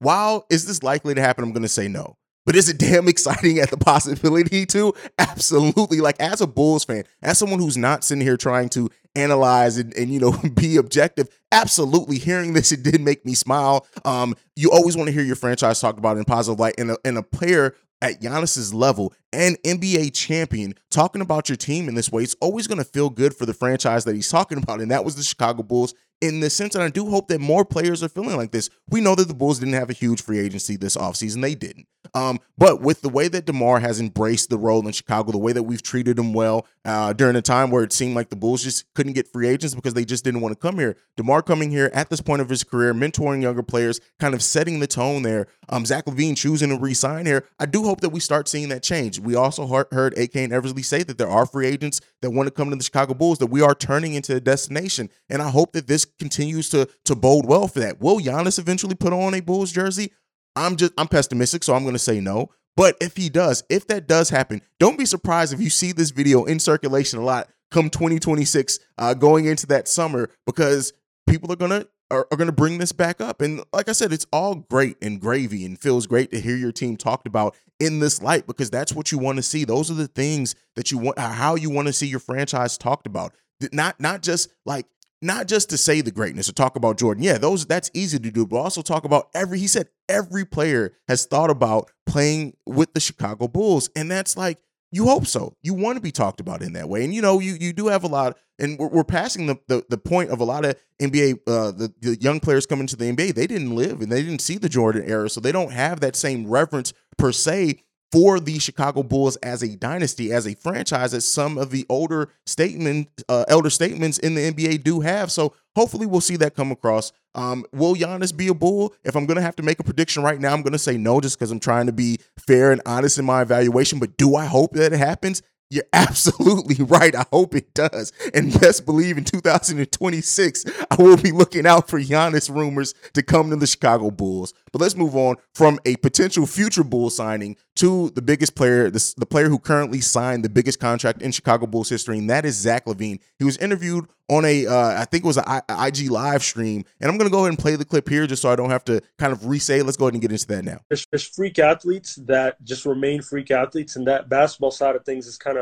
while 0.00 0.44
is 0.50 0.66
this 0.66 0.82
likely 0.82 1.14
to 1.14 1.20
happen, 1.20 1.44
I'm 1.44 1.52
gonna 1.52 1.68
say 1.68 1.86
no. 1.86 2.16
But 2.48 2.56
is 2.56 2.70
it 2.70 2.78
damn 2.78 3.08
exciting 3.08 3.58
at 3.58 3.68
the 3.68 3.76
possibility 3.76 4.64
to? 4.64 4.94
Absolutely. 5.18 6.00
Like 6.00 6.18
as 6.18 6.40
a 6.40 6.46
Bulls 6.46 6.82
fan, 6.82 7.04
as 7.20 7.36
someone 7.36 7.58
who's 7.58 7.76
not 7.76 8.04
sitting 8.04 8.22
here 8.22 8.38
trying 8.38 8.70
to 8.70 8.88
analyze 9.14 9.76
and, 9.76 9.94
and 9.98 10.10
you 10.10 10.18
know 10.18 10.32
be 10.54 10.78
objective, 10.78 11.28
absolutely 11.52 12.16
hearing 12.16 12.54
this, 12.54 12.72
it 12.72 12.82
did 12.82 13.02
make 13.02 13.26
me 13.26 13.34
smile. 13.34 13.86
Um, 14.06 14.34
you 14.56 14.70
always 14.70 14.96
want 14.96 15.08
to 15.08 15.12
hear 15.12 15.22
your 15.22 15.36
franchise 15.36 15.78
talked 15.78 15.98
about 15.98 16.16
in 16.16 16.24
positive 16.24 16.58
light, 16.58 16.76
and 16.78 16.92
a, 16.92 16.96
and 17.04 17.18
a 17.18 17.22
player 17.22 17.74
at 18.00 18.22
Giannis's 18.22 18.72
level 18.72 19.12
and 19.30 19.60
NBA 19.62 20.14
champion 20.14 20.74
talking 20.90 21.20
about 21.20 21.50
your 21.50 21.56
team 21.56 21.86
in 21.86 21.96
this 21.96 22.10
way, 22.10 22.22
it's 22.22 22.36
always 22.40 22.66
going 22.66 22.78
to 22.78 22.84
feel 22.84 23.10
good 23.10 23.34
for 23.34 23.44
the 23.44 23.52
franchise 23.52 24.06
that 24.06 24.14
he's 24.14 24.30
talking 24.30 24.56
about. 24.56 24.80
And 24.80 24.90
that 24.90 25.04
was 25.04 25.16
the 25.16 25.22
Chicago 25.22 25.62
Bulls 25.62 25.94
in 26.20 26.40
the 26.40 26.50
sense. 26.50 26.74
And 26.74 26.84
I 26.84 26.88
do 26.88 27.08
hope 27.08 27.28
that 27.28 27.40
more 27.40 27.64
players 27.64 28.02
are 28.02 28.08
feeling 28.08 28.36
like 28.36 28.50
this. 28.50 28.70
We 28.88 29.00
know 29.00 29.14
that 29.14 29.28
the 29.28 29.34
Bulls 29.34 29.58
didn't 29.58 29.74
have 29.74 29.90
a 29.90 29.94
huge 29.94 30.22
free 30.22 30.38
agency 30.38 30.76
this 30.76 30.96
offseason. 30.96 31.42
They 31.42 31.54
didn't. 31.54 31.86
Um, 32.14 32.40
but 32.56 32.80
with 32.80 33.02
the 33.02 33.08
way 33.08 33.28
that 33.28 33.44
DeMar 33.44 33.80
has 33.80 34.00
embraced 34.00 34.50
the 34.50 34.58
role 34.58 34.84
in 34.86 34.92
Chicago, 34.92 35.32
the 35.32 35.38
way 35.38 35.52
that 35.52 35.64
we've 35.64 35.82
treated 35.82 36.18
him 36.18 36.32
well 36.32 36.66
uh, 36.84 37.12
during 37.12 37.36
a 37.36 37.42
time 37.42 37.70
where 37.70 37.84
it 37.84 37.92
seemed 37.92 38.14
like 38.14 38.30
the 38.30 38.36
Bulls 38.36 38.62
just 38.62 38.92
couldn't 38.94 39.12
get 39.12 39.28
free 39.28 39.48
agents 39.48 39.74
because 39.74 39.94
they 39.94 40.04
just 40.04 40.24
didn't 40.24 40.40
want 40.40 40.52
to 40.52 40.58
come 40.58 40.78
here. 40.78 40.96
DeMar 41.16 41.42
coming 41.42 41.70
here 41.70 41.90
at 41.92 42.08
this 42.08 42.20
point 42.20 42.40
of 42.40 42.48
his 42.48 42.64
career, 42.64 42.94
mentoring 42.94 43.42
younger 43.42 43.62
players, 43.62 44.00
kind 44.18 44.34
of 44.34 44.42
setting 44.42 44.80
the 44.80 44.86
tone 44.86 45.22
there. 45.22 45.46
Um, 45.68 45.84
Zach 45.84 46.06
LaVine 46.06 46.36
choosing 46.36 46.70
to 46.70 46.76
resign 46.76 47.26
here. 47.26 47.46
I 47.58 47.66
do 47.66 47.84
hope 47.84 48.00
that 48.00 48.10
we 48.10 48.20
start 48.20 48.48
seeing 48.48 48.70
that 48.70 48.82
change. 48.82 49.20
We 49.20 49.34
also 49.34 49.66
heard 49.90 50.16
AK 50.16 50.36
and 50.36 50.52
Eversley 50.52 50.82
say 50.82 51.02
that 51.02 51.18
there 51.18 51.28
are 51.28 51.46
free 51.46 51.66
agents 51.66 52.00
that 52.22 52.30
want 52.30 52.46
to 52.46 52.50
come 52.50 52.70
to 52.70 52.76
the 52.76 52.82
Chicago 52.82 53.14
Bulls, 53.14 53.38
that 53.38 53.46
we 53.46 53.60
are 53.60 53.74
turning 53.74 54.14
into 54.14 54.34
a 54.34 54.40
destination. 54.40 55.10
And 55.28 55.42
I 55.42 55.50
hope 55.50 55.72
that 55.72 55.86
this 55.86 56.06
continues 56.18 56.68
to 56.70 56.88
to 57.04 57.14
bode 57.14 57.46
well 57.46 57.68
for 57.68 57.80
that. 57.80 58.00
Will 58.00 58.18
Giannis 58.18 58.58
eventually 58.58 58.94
put 58.94 59.12
on 59.12 59.34
a 59.34 59.40
Bulls 59.40 59.72
jersey? 59.72 60.12
I'm 60.56 60.76
just 60.76 60.92
I'm 60.98 61.08
pessimistic, 61.08 61.62
so 61.62 61.74
I'm 61.74 61.82
going 61.82 61.94
to 61.94 61.98
say 61.98 62.20
no. 62.20 62.50
But 62.76 62.96
if 63.00 63.16
he 63.16 63.28
does, 63.28 63.64
if 63.68 63.88
that 63.88 64.06
does 64.06 64.30
happen, 64.30 64.62
don't 64.78 64.98
be 64.98 65.04
surprised 65.04 65.52
if 65.52 65.60
you 65.60 65.68
see 65.70 65.90
this 65.92 66.10
video 66.10 66.44
in 66.44 66.60
circulation 66.60 67.18
a 67.18 67.24
lot 67.24 67.48
come 67.70 67.90
2026, 67.90 68.78
uh, 68.96 69.14
going 69.14 69.46
into 69.46 69.66
that 69.66 69.88
summer, 69.88 70.30
because 70.46 70.92
people 71.28 71.52
are 71.52 71.56
gonna 71.56 71.86
are, 72.10 72.26
are 72.30 72.36
gonna 72.36 72.52
bring 72.52 72.78
this 72.78 72.92
back 72.92 73.20
up. 73.20 73.40
And 73.40 73.62
like 73.72 73.88
I 73.88 73.92
said, 73.92 74.12
it's 74.12 74.26
all 74.32 74.54
great 74.54 74.96
and 75.02 75.20
gravy, 75.20 75.64
and 75.64 75.78
feels 75.78 76.06
great 76.06 76.30
to 76.30 76.40
hear 76.40 76.56
your 76.56 76.72
team 76.72 76.96
talked 76.96 77.26
about 77.26 77.56
in 77.80 78.00
this 78.00 78.22
light 78.22 78.46
because 78.46 78.70
that's 78.70 78.92
what 78.92 79.12
you 79.12 79.18
want 79.18 79.36
to 79.36 79.42
see. 79.42 79.64
Those 79.64 79.90
are 79.90 79.94
the 79.94 80.08
things 80.08 80.54
that 80.76 80.90
you 80.90 80.98
want, 80.98 81.18
how 81.18 81.54
you 81.54 81.70
want 81.70 81.88
to 81.88 81.92
see 81.92 82.06
your 82.06 82.20
franchise 82.20 82.78
talked 82.78 83.06
about. 83.06 83.34
Not 83.72 84.00
not 84.00 84.22
just 84.22 84.50
like 84.64 84.86
not 85.20 85.48
just 85.48 85.70
to 85.70 85.76
say 85.76 86.00
the 86.00 86.10
greatness 86.10 86.48
or 86.48 86.52
talk 86.52 86.76
about 86.76 86.98
Jordan. 86.98 87.22
Yeah, 87.22 87.38
those 87.38 87.66
that's 87.66 87.90
easy 87.94 88.18
to 88.18 88.30
do, 88.30 88.46
but 88.46 88.56
also 88.56 88.82
talk 88.82 89.04
about 89.04 89.28
every 89.34 89.58
he 89.58 89.66
said 89.66 89.88
every 90.08 90.44
player 90.44 90.92
has 91.08 91.26
thought 91.26 91.50
about 91.50 91.90
playing 92.06 92.56
with 92.66 92.94
the 92.94 93.00
Chicago 93.00 93.48
Bulls. 93.48 93.90
And 93.96 94.10
that's 94.10 94.36
like 94.36 94.58
you 94.90 95.04
hope 95.04 95.26
so. 95.26 95.54
You 95.62 95.74
want 95.74 95.96
to 95.96 96.00
be 96.00 96.12
talked 96.12 96.40
about 96.40 96.62
in 96.62 96.72
that 96.74 96.88
way. 96.88 97.04
And 97.04 97.14
you 97.14 97.22
know, 97.22 97.40
you 97.40 97.56
you 97.60 97.72
do 97.72 97.88
have 97.88 98.04
a 98.04 98.08
lot 98.08 98.38
and 98.58 98.78
we're, 98.78 98.88
we're 98.88 99.04
passing 99.04 99.46
the, 99.46 99.58
the, 99.68 99.84
the 99.88 99.98
point 99.98 100.30
of 100.30 100.40
a 100.40 100.44
lot 100.44 100.64
of 100.64 100.76
NBA 101.00 101.40
uh 101.46 101.72
the, 101.72 101.92
the 102.00 102.16
young 102.20 102.40
players 102.40 102.66
coming 102.66 102.86
to 102.86 102.96
the 102.96 103.12
NBA, 103.12 103.34
they 103.34 103.46
didn't 103.46 103.74
live 103.74 104.00
and 104.00 104.10
they 104.10 104.22
didn't 104.22 104.40
see 104.40 104.56
the 104.58 104.68
Jordan 104.68 105.04
era, 105.06 105.28
so 105.28 105.40
they 105.40 105.52
don't 105.52 105.72
have 105.72 106.00
that 106.00 106.16
same 106.16 106.46
reverence 106.46 106.92
per 107.16 107.32
se 107.32 107.82
for 108.10 108.40
the 108.40 108.58
Chicago 108.58 109.02
Bulls 109.02 109.36
as 109.36 109.62
a 109.62 109.76
dynasty, 109.76 110.32
as 110.32 110.46
a 110.46 110.54
franchise, 110.54 111.12
as 111.12 111.26
some 111.26 111.58
of 111.58 111.70
the 111.70 111.84
older 111.88 112.30
statement, 112.46 113.08
uh, 113.28 113.44
elder 113.48 113.70
statements 113.70 114.18
in 114.18 114.34
the 114.34 114.52
NBA 114.52 114.82
do 114.82 115.00
have. 115.00 115.30
So 115.30 115.54
hopefully 115.76 116.06
we'll 116.06 116.20
see 116.20 116.36
that 116.36 116.54
come 116.54 116.72
across. 116.72 117.12
Um, 117.34 117.64
will 117.72 117.94
Giannis 117.94 118.34
be 118.34 118.48
a 118.48 118.54
Bull? 118.54 118.94
If 119.04 119.14
I'm 119.14 119.26
gonna 119.26 119.42
have 119.42 119.56
to 119.56 119.62
make 119.62 119.78
a 119.78 119.84
prediction 119.84 120.22
right 120.22 120.40
now, 120.40 120.52
I'm 120.52 120.62
gonna 120.62 120.78
say 120.78 120.96
no, 120.96 121.20
just 121.20 121.38
because 121.38 121.50
I'm 121.50 121.60
trying 121.60 121.86
to 121.86 121.92
be 121.92 122.18
fair 122.38 122.72
and 122.72 122.80
honest 122.86 123.18
in 123.18 123.24
my 123.24 123.42
evaluation. 123.42 123.98
But 123.98 124.16
do 124.16 124.36
I 124.36 124.46
hope 124.46 124.72
that 124.72 124.92
it 124.92 124.98
happens? 124.98 125.42
You're 125.70 125.84
absolutely 125.92 126.84
right. 126.84 127.14
I 127.14 127.24
hope 127.32 127.54
it 127.54 127.74
does. 127.74 128.12
And 128.34 128.58
best 128.60 128.86
believe 128.86 129.18
in 129.18 129.24
2026, 129.24 130.64
I 130.90 131.02
will 131.02 131.16
be 131.16 131.32
looking 131.32 131.66
out 131.66 131.88
for 131.88 132.00
Giannis 132.00 132.54
rumors 132.54 132.94
to 133.14 133.22
come 133.22 133.50
to 133.50 133.56
the 133.56 133.66
Chicago 133.66 134.10
Bulls. 134.10 134.54
But 134.72 134.80
let's 134.80 134.96
move 134.96 135.16
on 135.16 135.36
from 135.54 135.78
a 135.84 135.96
potential 135.96 136.46
future 136.46 136.84
Bull 136.84 137.10
signing 137.10 137.56
to 137.76 138.10
the 138.10 138.22
biggest 138.22 138.54
player, 138.54 138.90
the, 138.90 139.14
the 139.16 139.26
player 139.26 139.48
who 139.48 139.58
currently 139.58 140.00
signed 140.00 140.44
the 140.44 140.48
biggest 140.48 140.80
contract 140.80 141.22
in 141.22 141.32
Chicago 141.32 141.66
Bulls 141.66 141.88
history, 141.88 142.18
and 142.18 142.28
that 142.28 142.44
is 142.44 142.56
Zach 142.56 142.86
LaVine. 142.86 143.20
He 143.38 143.44
was 143.44 143.56
interviewed 143.58 144.06
on 144.28 144.44
a, 144.44 144.66
uh, 144.66 145.00
I 145.00 145.04
think 145.04 145.24
it 145.24 145.26
was 145.26 145.38
an 145.38 145.62
IG 145.70 146.10
live 146.10 146.42
stream, 146.42 146.84
and 147.00 147.10
I'm 147.10 147.16
going 147.16 147.30
to 147.30 147.32
go 147.32 147.40
ahead 147.40 147.50
and 147.50 147.58
play 147.58 147.76
the 147.76 147.84
clip 147.84 148.08
here 148.08 148.26
just 148.26 148.42
so 148.42 148.50
I 148.50 148.56
don't 148.56 148.70
have 148.70 148.84
to 148.86 149.00
kind 149.18 149.32
of 149.32 149.46
re-say. 149.46 149.82
Let's 149.82 149.96
go 149.96 150.06
ahead 150.06 150.14
and 150.14 150.22
get 150.22 150.32
into 150.32 150.46
that 150.48 150.64
now. 150.64 150.80
There's, 150.88 151.06
there's 151.10 151.26
freak 151.26 151.58
athletes 151.58 152.16
that 152.26 152.62
just 152.64 152.84
remain 152.84 153.22
freak 153.22 153.50
athletes, 153.50 153.96
and 153.96 154.06
that 154.06 154.28
basketball 154.28 154.70
side 154.70 154.96
of 154.96 155.04
things 155.04 155.26
is 155.26 155.38
kind 155.38 155.56
of 155.56 155.57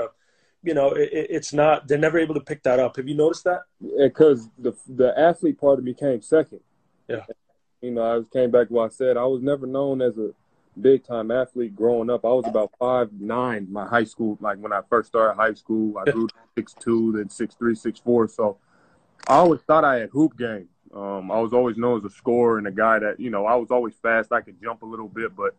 you 0.62 0.74
know, 0.74 0.90
it, 0.90 1.10
it's 1.12 1.52
not. 1.52 1.88
They're 1.88 1.98
never 1.98 2.18
able 2.18 2.34
to 2.34 2.40
pick 2.40 2.62
that 2.64 2.78
up. 2.78 2.96
Have 2.96 3.08
you 3.08 3.14
noticed 3.14 3.44
that? 3.44 3.62
Because 3.98 4.48
the 4.58 4.72
the 4.88 5.18
athlete 5.18 5.58
part 5.60 5.78
of 5.78 5.84
me 5.84 5.94
came 5.94 6.20
second. 6.22 6.60
Yeah. 7.08 7.24
You 7.80 7.92
know, 7.92 8.20
I 8.20 8.22
came 8.32 8.50
back 8.50 8.68
what 8.68 8.86
I 8.86 8.88
said. 8.88 9.16
I 9.16 9.24
was 9.24 9.42
never 9.42 9.66
known 9.66 10.02
as 10.02 10.18
a 10.18 10.30
big 10.80 11.04
time 11.04 11.30
athlete 11.30 11.74
growing 11.74 12.10
up. 12.10 12.24
I 12.24 12.28
was 12.28 12.46
about 12.46 12.72
five 12.78 13.10
nine 13.12 13.70
my 13.70 13.86
high 13.86 14.04
school. 14.04 14.36
Like 14.40 14.58
when 14.58 14.72
I 14.72 14.80
first 14.88 15.08
started 15.08 15.34
high 15.34 15.54
school, 15.54 15.98
I 15.98 16.10
grew 16.10 16.28
six 16.56 16.74
two, 16.78 17.12
then 17.12 17.28
six 17.28 17.54
three, 17.54 17.74
six 17.74 18.00
four. 18.00 18.28
So 18.28 18.58
I 19.28 19.36
always 19.36 19.60
thought 19.62 19.84
I 19.84 19.96
had 19.96 20.10
hoop 20.10 20.36
game. 20.36 20.68
Um, 20.94 21.30
I 21.30 21.38
was 21.40 21.52
always 21.52 21.76
known 21.76 21.98
as 21.98 22.04
a 22.04 22.14
scorer 22.14 22.58
and 22.58 22.66
a 22.66 22.72
guy 22.72 22.98
that 22.98 23.20
you 23.20 23.30
know 23.30 23.46
I 23.46 23.54
was 23.56 23.70
always 23.70 23.94
fast. 24.02 24.32
I 24.32 24.40
could 24.40 24.60
jump 24.62 24.82
a 24.82 24.86
little 24.86 25.08
bit, 25.08 25.32
but 25.36 25.54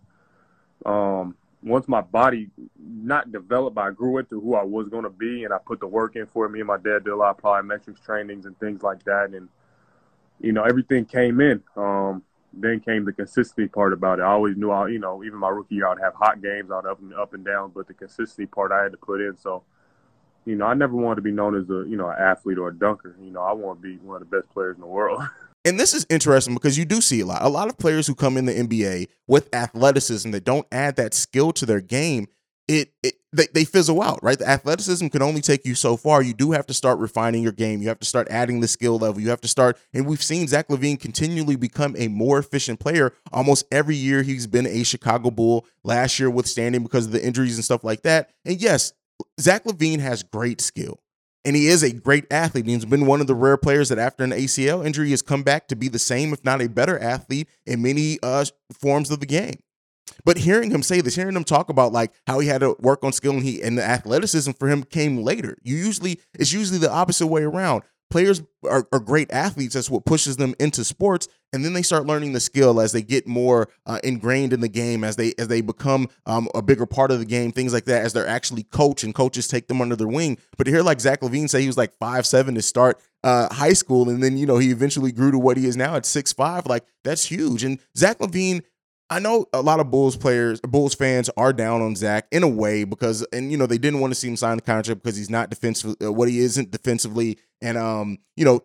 um, 0.89 1.36
once 1.64 1.88
my 1.88 2.02
body 2.02 2.50
not 2.80 3.32
developed, 3.32 3.78
I 3.78 3.92
grew 3.92 4.18
into 4.18 4.40
who 4.40 4.56
I 4.56 4.64
was 4.64 4.90
going 4.90 5.04
to 5.04 5.10
be, 5.10 5.44
and 5.44 5.54
I 5.54 5.58
put 5.58 5.80
the 5.80 5.88
work 5.88 6.16
in 6.16 6.28
for 6.28 6.46
it. 6.46 6.50
Me 6.50 6.60
and 6.60 6.68
my 6.68 6.78
dad 6.78 7.04
did 7.04 7.08
a 7.08 7.16
lot 7.16 7.32
of 7.32 7.44
plyometrics 7.44 8.04
trainings 8.04 8.46
and 8.46 8.58
things 8.60 8.84
like 8.84 9.04
that, 9.06 9.32
and 9.32 9.50
you 10.40 10.52
know 10.52 10.64
everything 10.64 11.06
came 11.06 11.42
in. 11.42 11.64
Um, 11.76 12.24
then 12.54 12.80
came 12.80 13.06
the 13.06 13.14
consistency 13.14 13.68
part 13.68 13.94
about 13.94 14.20
it. 14.20 14.24
I 14.24 14.28
always 14.28 14.58
knew 14.58 14.72
I, 14.72 14.88
you 14.88 15.00
know, 15.00 15.24
even 15.24 15.38
my 15.38 15.50
rookie 15.50 15.76
year, 15.76 15.88
I'd 15.88 16.00
have 16.00 16.14
hot 16.16 16.42
games, 16.42 16.72
I'd 16.72 16.86
up 16.86 17.00
and 17.00 17.14
up 17.14 17.34
and 17.34 17.46
down, 17.46 17.72
but 17.74 17.88
the 17.88 17.94
consistency 17.94 18.46
part 18.46 18.72
I 18.72 18.84
had 18.84 18.92
to 18.94 18.98
put 18.98 19.22
in. 19.22 19.38
So, 19.38 19.64
you 20.46 20.56
know, 20.56 20.66
I 20.66 20.74
never 20.74 20.96
wanted 20.96 21.18
to 21.18 21.22
be 21.22 21.32
known 21.32 21.56
as 21.56 21.70
a, 21.70 21.88
you 21.88 21.98
know, 21.98 22.10
an 22.10 22.16
athlete 22.20 22.58
or 22.58 22.70
a 22.70 22.74
dunker. 22.74 23.16
You 23.22 23.32
know, 23.32 23.42
I 23.42 23.52
want 23.54 23.82
to 23.82 23.88
be 23.88 23.98
one 23.98 24.22
of 24.22 24.30
the 24.30 24.38
best 24.38 24.50
players 24.52 24.76
in 24.76 24.82
the 24.82 24.88
world. 24.88 25.22
and 25.68 25.78
this 25.78 25.94
is 25.94 26.06
interesting 26.10 26.54
because 26.54 26.78
you 26.78 26.86
do 26.86 27.02
see 27.02 27.20
a 27.20 27.26
lot. 27.26 27.42
A 27.42 27.50
lot 27.50 27.68
of 27.68 27.78
players 27.78 28.08
who 28.08 28.16
come 28.16 28.38
in 28.38 28.46
the 28.46 28.54
NBA 28.54 29.08
with 29.28 29.54
athleticism 29.54 30.32
that 30.32 30.46
don't 30.46 30.66
add 30.72 30.96
that 30.96 31.14
skill 31.14 31.52
to 31.52 31.66
their 31.66 31.82
game, 31.82 32.28
it, 32.70 32.94
it 33.04 33.16
they, 33.34 33.48
they 33.54 33.66
fizzle 33.66 34.02
out, 34.02 34.24
right? 34.24 34.40
The 34.40 34.48
athleticism 34.48 35.08
can 35.08 35.22
only 35.22 35.42
take 35.42 35.66
you 35.66 35.76
so 35.76 35.98
far. 35.98 36.22
You 36.22 36.34
do 36.34 36.54
have 36.54 36.66
to 36.68 36.74
start 36.74 37.00
refining 37.00 37.44
your 37.44 37.52
game. 37.52 37.82
You 37.82 37.90
have 37.90 38.00
to 38.00 38.06
start 38.06 38.30
adding 38.32 38.62
the 38.62 38.68
skill 38.68 38.98
level. 38.98 39.22
You 39.22 39.30
have 39.30 39.42
to 39.42 39.48
start, 39.50 39.78
and 39.94 40.08
we've 40.08 40.24
seen 40.24 40.48
Zach 40.48 40.70
LaVine 40.70 41.02
continually 41.02 41.58
become 41.58 41.96
a 41.98 42.08
more 42.08 42.40
efficient 42.40 42.80
player 42.80 43.14
almost 43.34 43.66
every 43.70 43.96
year 43.96 44.24
he's 44.24 44.48
been 44.48 44.66
a 44.66 44.84
Chicago 44.84 45.32
Bull. 45.32 45.66
Last 45.84 46.18
year, 46.18 46.30
withstanding 46.30 46.82
because 46.82 47.08
of 47.08 47.12
the 47.12 47.26
injuries 47.26 47.58
and 47.58 47.66
stuff 47.66 47.84
like 47.84 48.04
that. 48.04 48.32
And 48.46 48.62
yes, 48.62 48.94
Zach 49.40 49.66
LaVine 49.66 50.00
has 50.00 50.24
great 50.24 50.62
skill. 50.62 51.02
And 51.48 51.56
he 51.56 51.68
is 51.68 51.82
a 51.82 51.94
great 51.94 52.25
athlete. 52.30 52.66
He's 52.66 52.84
been 52.84 53.06
one 53.06 53.22
of 53.22 53.27
the 53.27 53.34
rare 53.34 53.56
players 53.56 53.88
that, 53.88 53.98
after 53.98 54.22
an 54.22 54.32
ACL 54.32 54.86
injury, 54.86 55.12
has 55.12 55.22
come 55.22 55.44
back 55.44 55.70
to 55.70 55.77
be 55.77 55.88
the 55.88 55.98
same, 55.98 56.34
if 56.34 56.44
not 56.44 56.62
a 56.62 56.68
better 56.68 57.00
athlete 57.00 57.48
in 57.66 57.82
many 57.82 58.20
uh, 58.22 58.44
forms 58.74 59.10
of 59.12 59.22
the 59.22 59.25
game. 59.25 59.56
But 60.25 60.39
hearing 60.39 60.72
him 60.72 60.84
say 60.84 61.00
this, 61.00 61.16
hearing 61.16 61.38
him 61.38 61.46
talk 61.46 61.70
about 61.70 61.94
like 61.94 62.12
how 62.27 62.39
he 62.39 62.50
had 62.50 62.60
to 62.60 62.75
work 62.80 63.01
on 63.06 63.13
skill 63.13 63.32
and 63.32 63.44
he 63.44 63.63
and 63.63 63.77
the 63.77 63.84
athleticism 63.84 64.51
for 64.60 64.68
him 64.68 64.84
came 64.84 65.20
later. 65.20 65.58
You 65.63 65.77
usually 65.77 66.20
it's 66.34 66.51
usually 66.51 66.80
the 66.80 66.92
opposite 66.92 67.27
way 67.27 67.44
around. 67.44 67.84
Players 68.10 68.42
are, 68.64 68.88
are 68.92 69.00
great 69.00 69.32
athletes. 69.32 69.74
That's 69.74 69.90
what 69.90 70.06
pushes 70.06 70.38
them 70.38 70.56
into 70.60 70.84
sports, 70.86 71.28
and 71.52 71.66
then 71.66 71.74
they 71.74 71.82
start 71.82 72.06
learning 72.06 72.34
the 72.34 72.40
skill 72.40 72.80
as 72.80 72.94
they 72.94 73.02
get 73.02 73.28
more 73.28 73.68
uh, 73.86 74.00
ingrained 74.04 74.54
in 74.54 74.62
the 74.62 74.70
game, 74.70 75.04
as 75.04 75.18
they 75.18 75.34
as 75.38 75.50
they 75.50 75.60
become 75.60 76.08
um, 76.26 76.48
a 76.56 76.62
bigger 76.62 76.86
part 76.86 77.12
of 77.12 77.20
the 77.20 77.26
game, 77.26 77.52
things 77.52 77.74
like 77.74 77.86
that. 77.86 78.04
As 78.04 78.14
they're 78.14 78.28
actually 78.28 78.64
coached 78.64 79.04
and 79.04 79.14
coaches 79.14 79.48
take 79.48 79.68
them 79.68 79.82
under 79.82 79.96
their 79.96 80.08
wing. 80.08 80.38
But 80.58 80.66
to 80.66 80.72
hear 80.72 80.84
like 80.84 81.02
Zach 81.02 81.22
LaVine 81.22 81.50
say 81.50 81.62
he 81.62 81.68
was 81.68 81.78
like 81.78 81.98
five 81.98 82.26
seven 82.26 82.56
to 82.56 82.62
start 82.62 83.02
uh, 83.24 83.54
high 83.54 83.74
school, 83.74 84.10
and 84.10 84.24
then 84.24 84.38
you 84.38 84.46
know 84.46 84.58
he 84.58 84.72
eventually 84.72 85.12
grew 85.12 85.32
to 85.32 85.40
what 85.40 85.58
he 85.58 85.66
is 85.66 85.76
now 85.76 85.96
at 85.96 86.06
six 86.06 86.32
five. 86.32 86.66
Like 86.66 86.86
that's 87.04 87.26
huge. 87.26 87.64
And 87.64 87.80
Zach 87.98 88.20
LaVine 88.20 88.62
I 89.10 89.20
know 89.20 89.46
a 89.54 89.62
lot 89.62 89.80
of 89.80 89.90
Bulls 89.90 90.18
players, 90.18 90.60
Bulls 90.62 90.94
fans 90.94 91.30
are 91.38 91.54
down 91.54 91.82
on 91.82 91.96
Zach 91.96 92.28
in 92.32 92.44
a 92.44 92.48
way 92.48 92.84
because, 92.84 93.26
and 93.32 93.52
you 93.52 93.58
know, 93.58 93.66
they 93.66 93.78
didn't 93.78 94.02
want 94.02 94.12
to 94.12 94.16
see 94.16 94.28
him 94.28 94.36
sign 94.36 94.58
the 94.58 94.62
contract 94.62 95.02
because 95.02 95.16
he's 95.16 95.30
not 95.30 95.50
defensive, 95.50 95.96
uh, 96.04 96.12
what 96.12 96.28
he 96.28 96.40
isn't 96.40 96.72
defensively, 96.72 97.38
and 97.62 97.78
um, 97.78 98.18
you 98.36 98.44
know, 98.44 98.62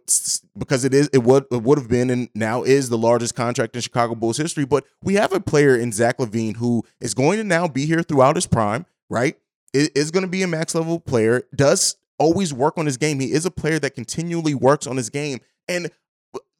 because 0.58 0.84
it 0.84 0.92
is, 0.92 1.08
it 1.12 1.22
would, 1.22 1.44
it 1.52 1.62
would 1.62 1.78
have 1.78 1.88
been, 1.88 2.10
and 2.10 2.28
now 2.34 2.64
is 2.64 2.88
the 2.88 2.98
largest 2.98 3.36
contract 3.36 3.76
in 3.76 3.82
Chicago 3.82 4.16
Bulls 4.16 4.36
history. 4.36 4.64
But 4.64 4.84
we 5.02 5.14
have 5.14 5.32
a 5.32 5.40
player 5.40 5.76
in 5.76 5.92
Zach 5.92 6.18
LaVine 6.18 6.56
who 6.56 6.82
is 7.00 7.14
going 7.14 7.38
to 7.38 7.44
now 7.44 7.68
be 7.68 7.86
here 7.86 8.02
throughout 8.02 8.34
his 8.34 8.46
prime, 8.46 8.84
right? 9.08 9.36
It 9.72 9.92
is 9.96 10.10
going 10.10 10.24
to 10.24 10.30
be 10.30 10.42
a 10.42 10.48
max 10.48 10.74
level 10.74 10.98
player. 10.98 11.44
Does 11.54 11.96
always 12.18 12.52
work 12.52 12.78
on 12.78 12.86
his 12.86 12.96
game. 12.96 13.20
He 13.20 13.32
is 13.32 13.46
a 13.46 13.50
player 13.50 13.78
that 13.78 13.94
continually 13.94 14.54
works 14.54 14.88
on 14.88 14.96
his 14.96 15.08
game, 15.08 15.38
and 15.68 15.88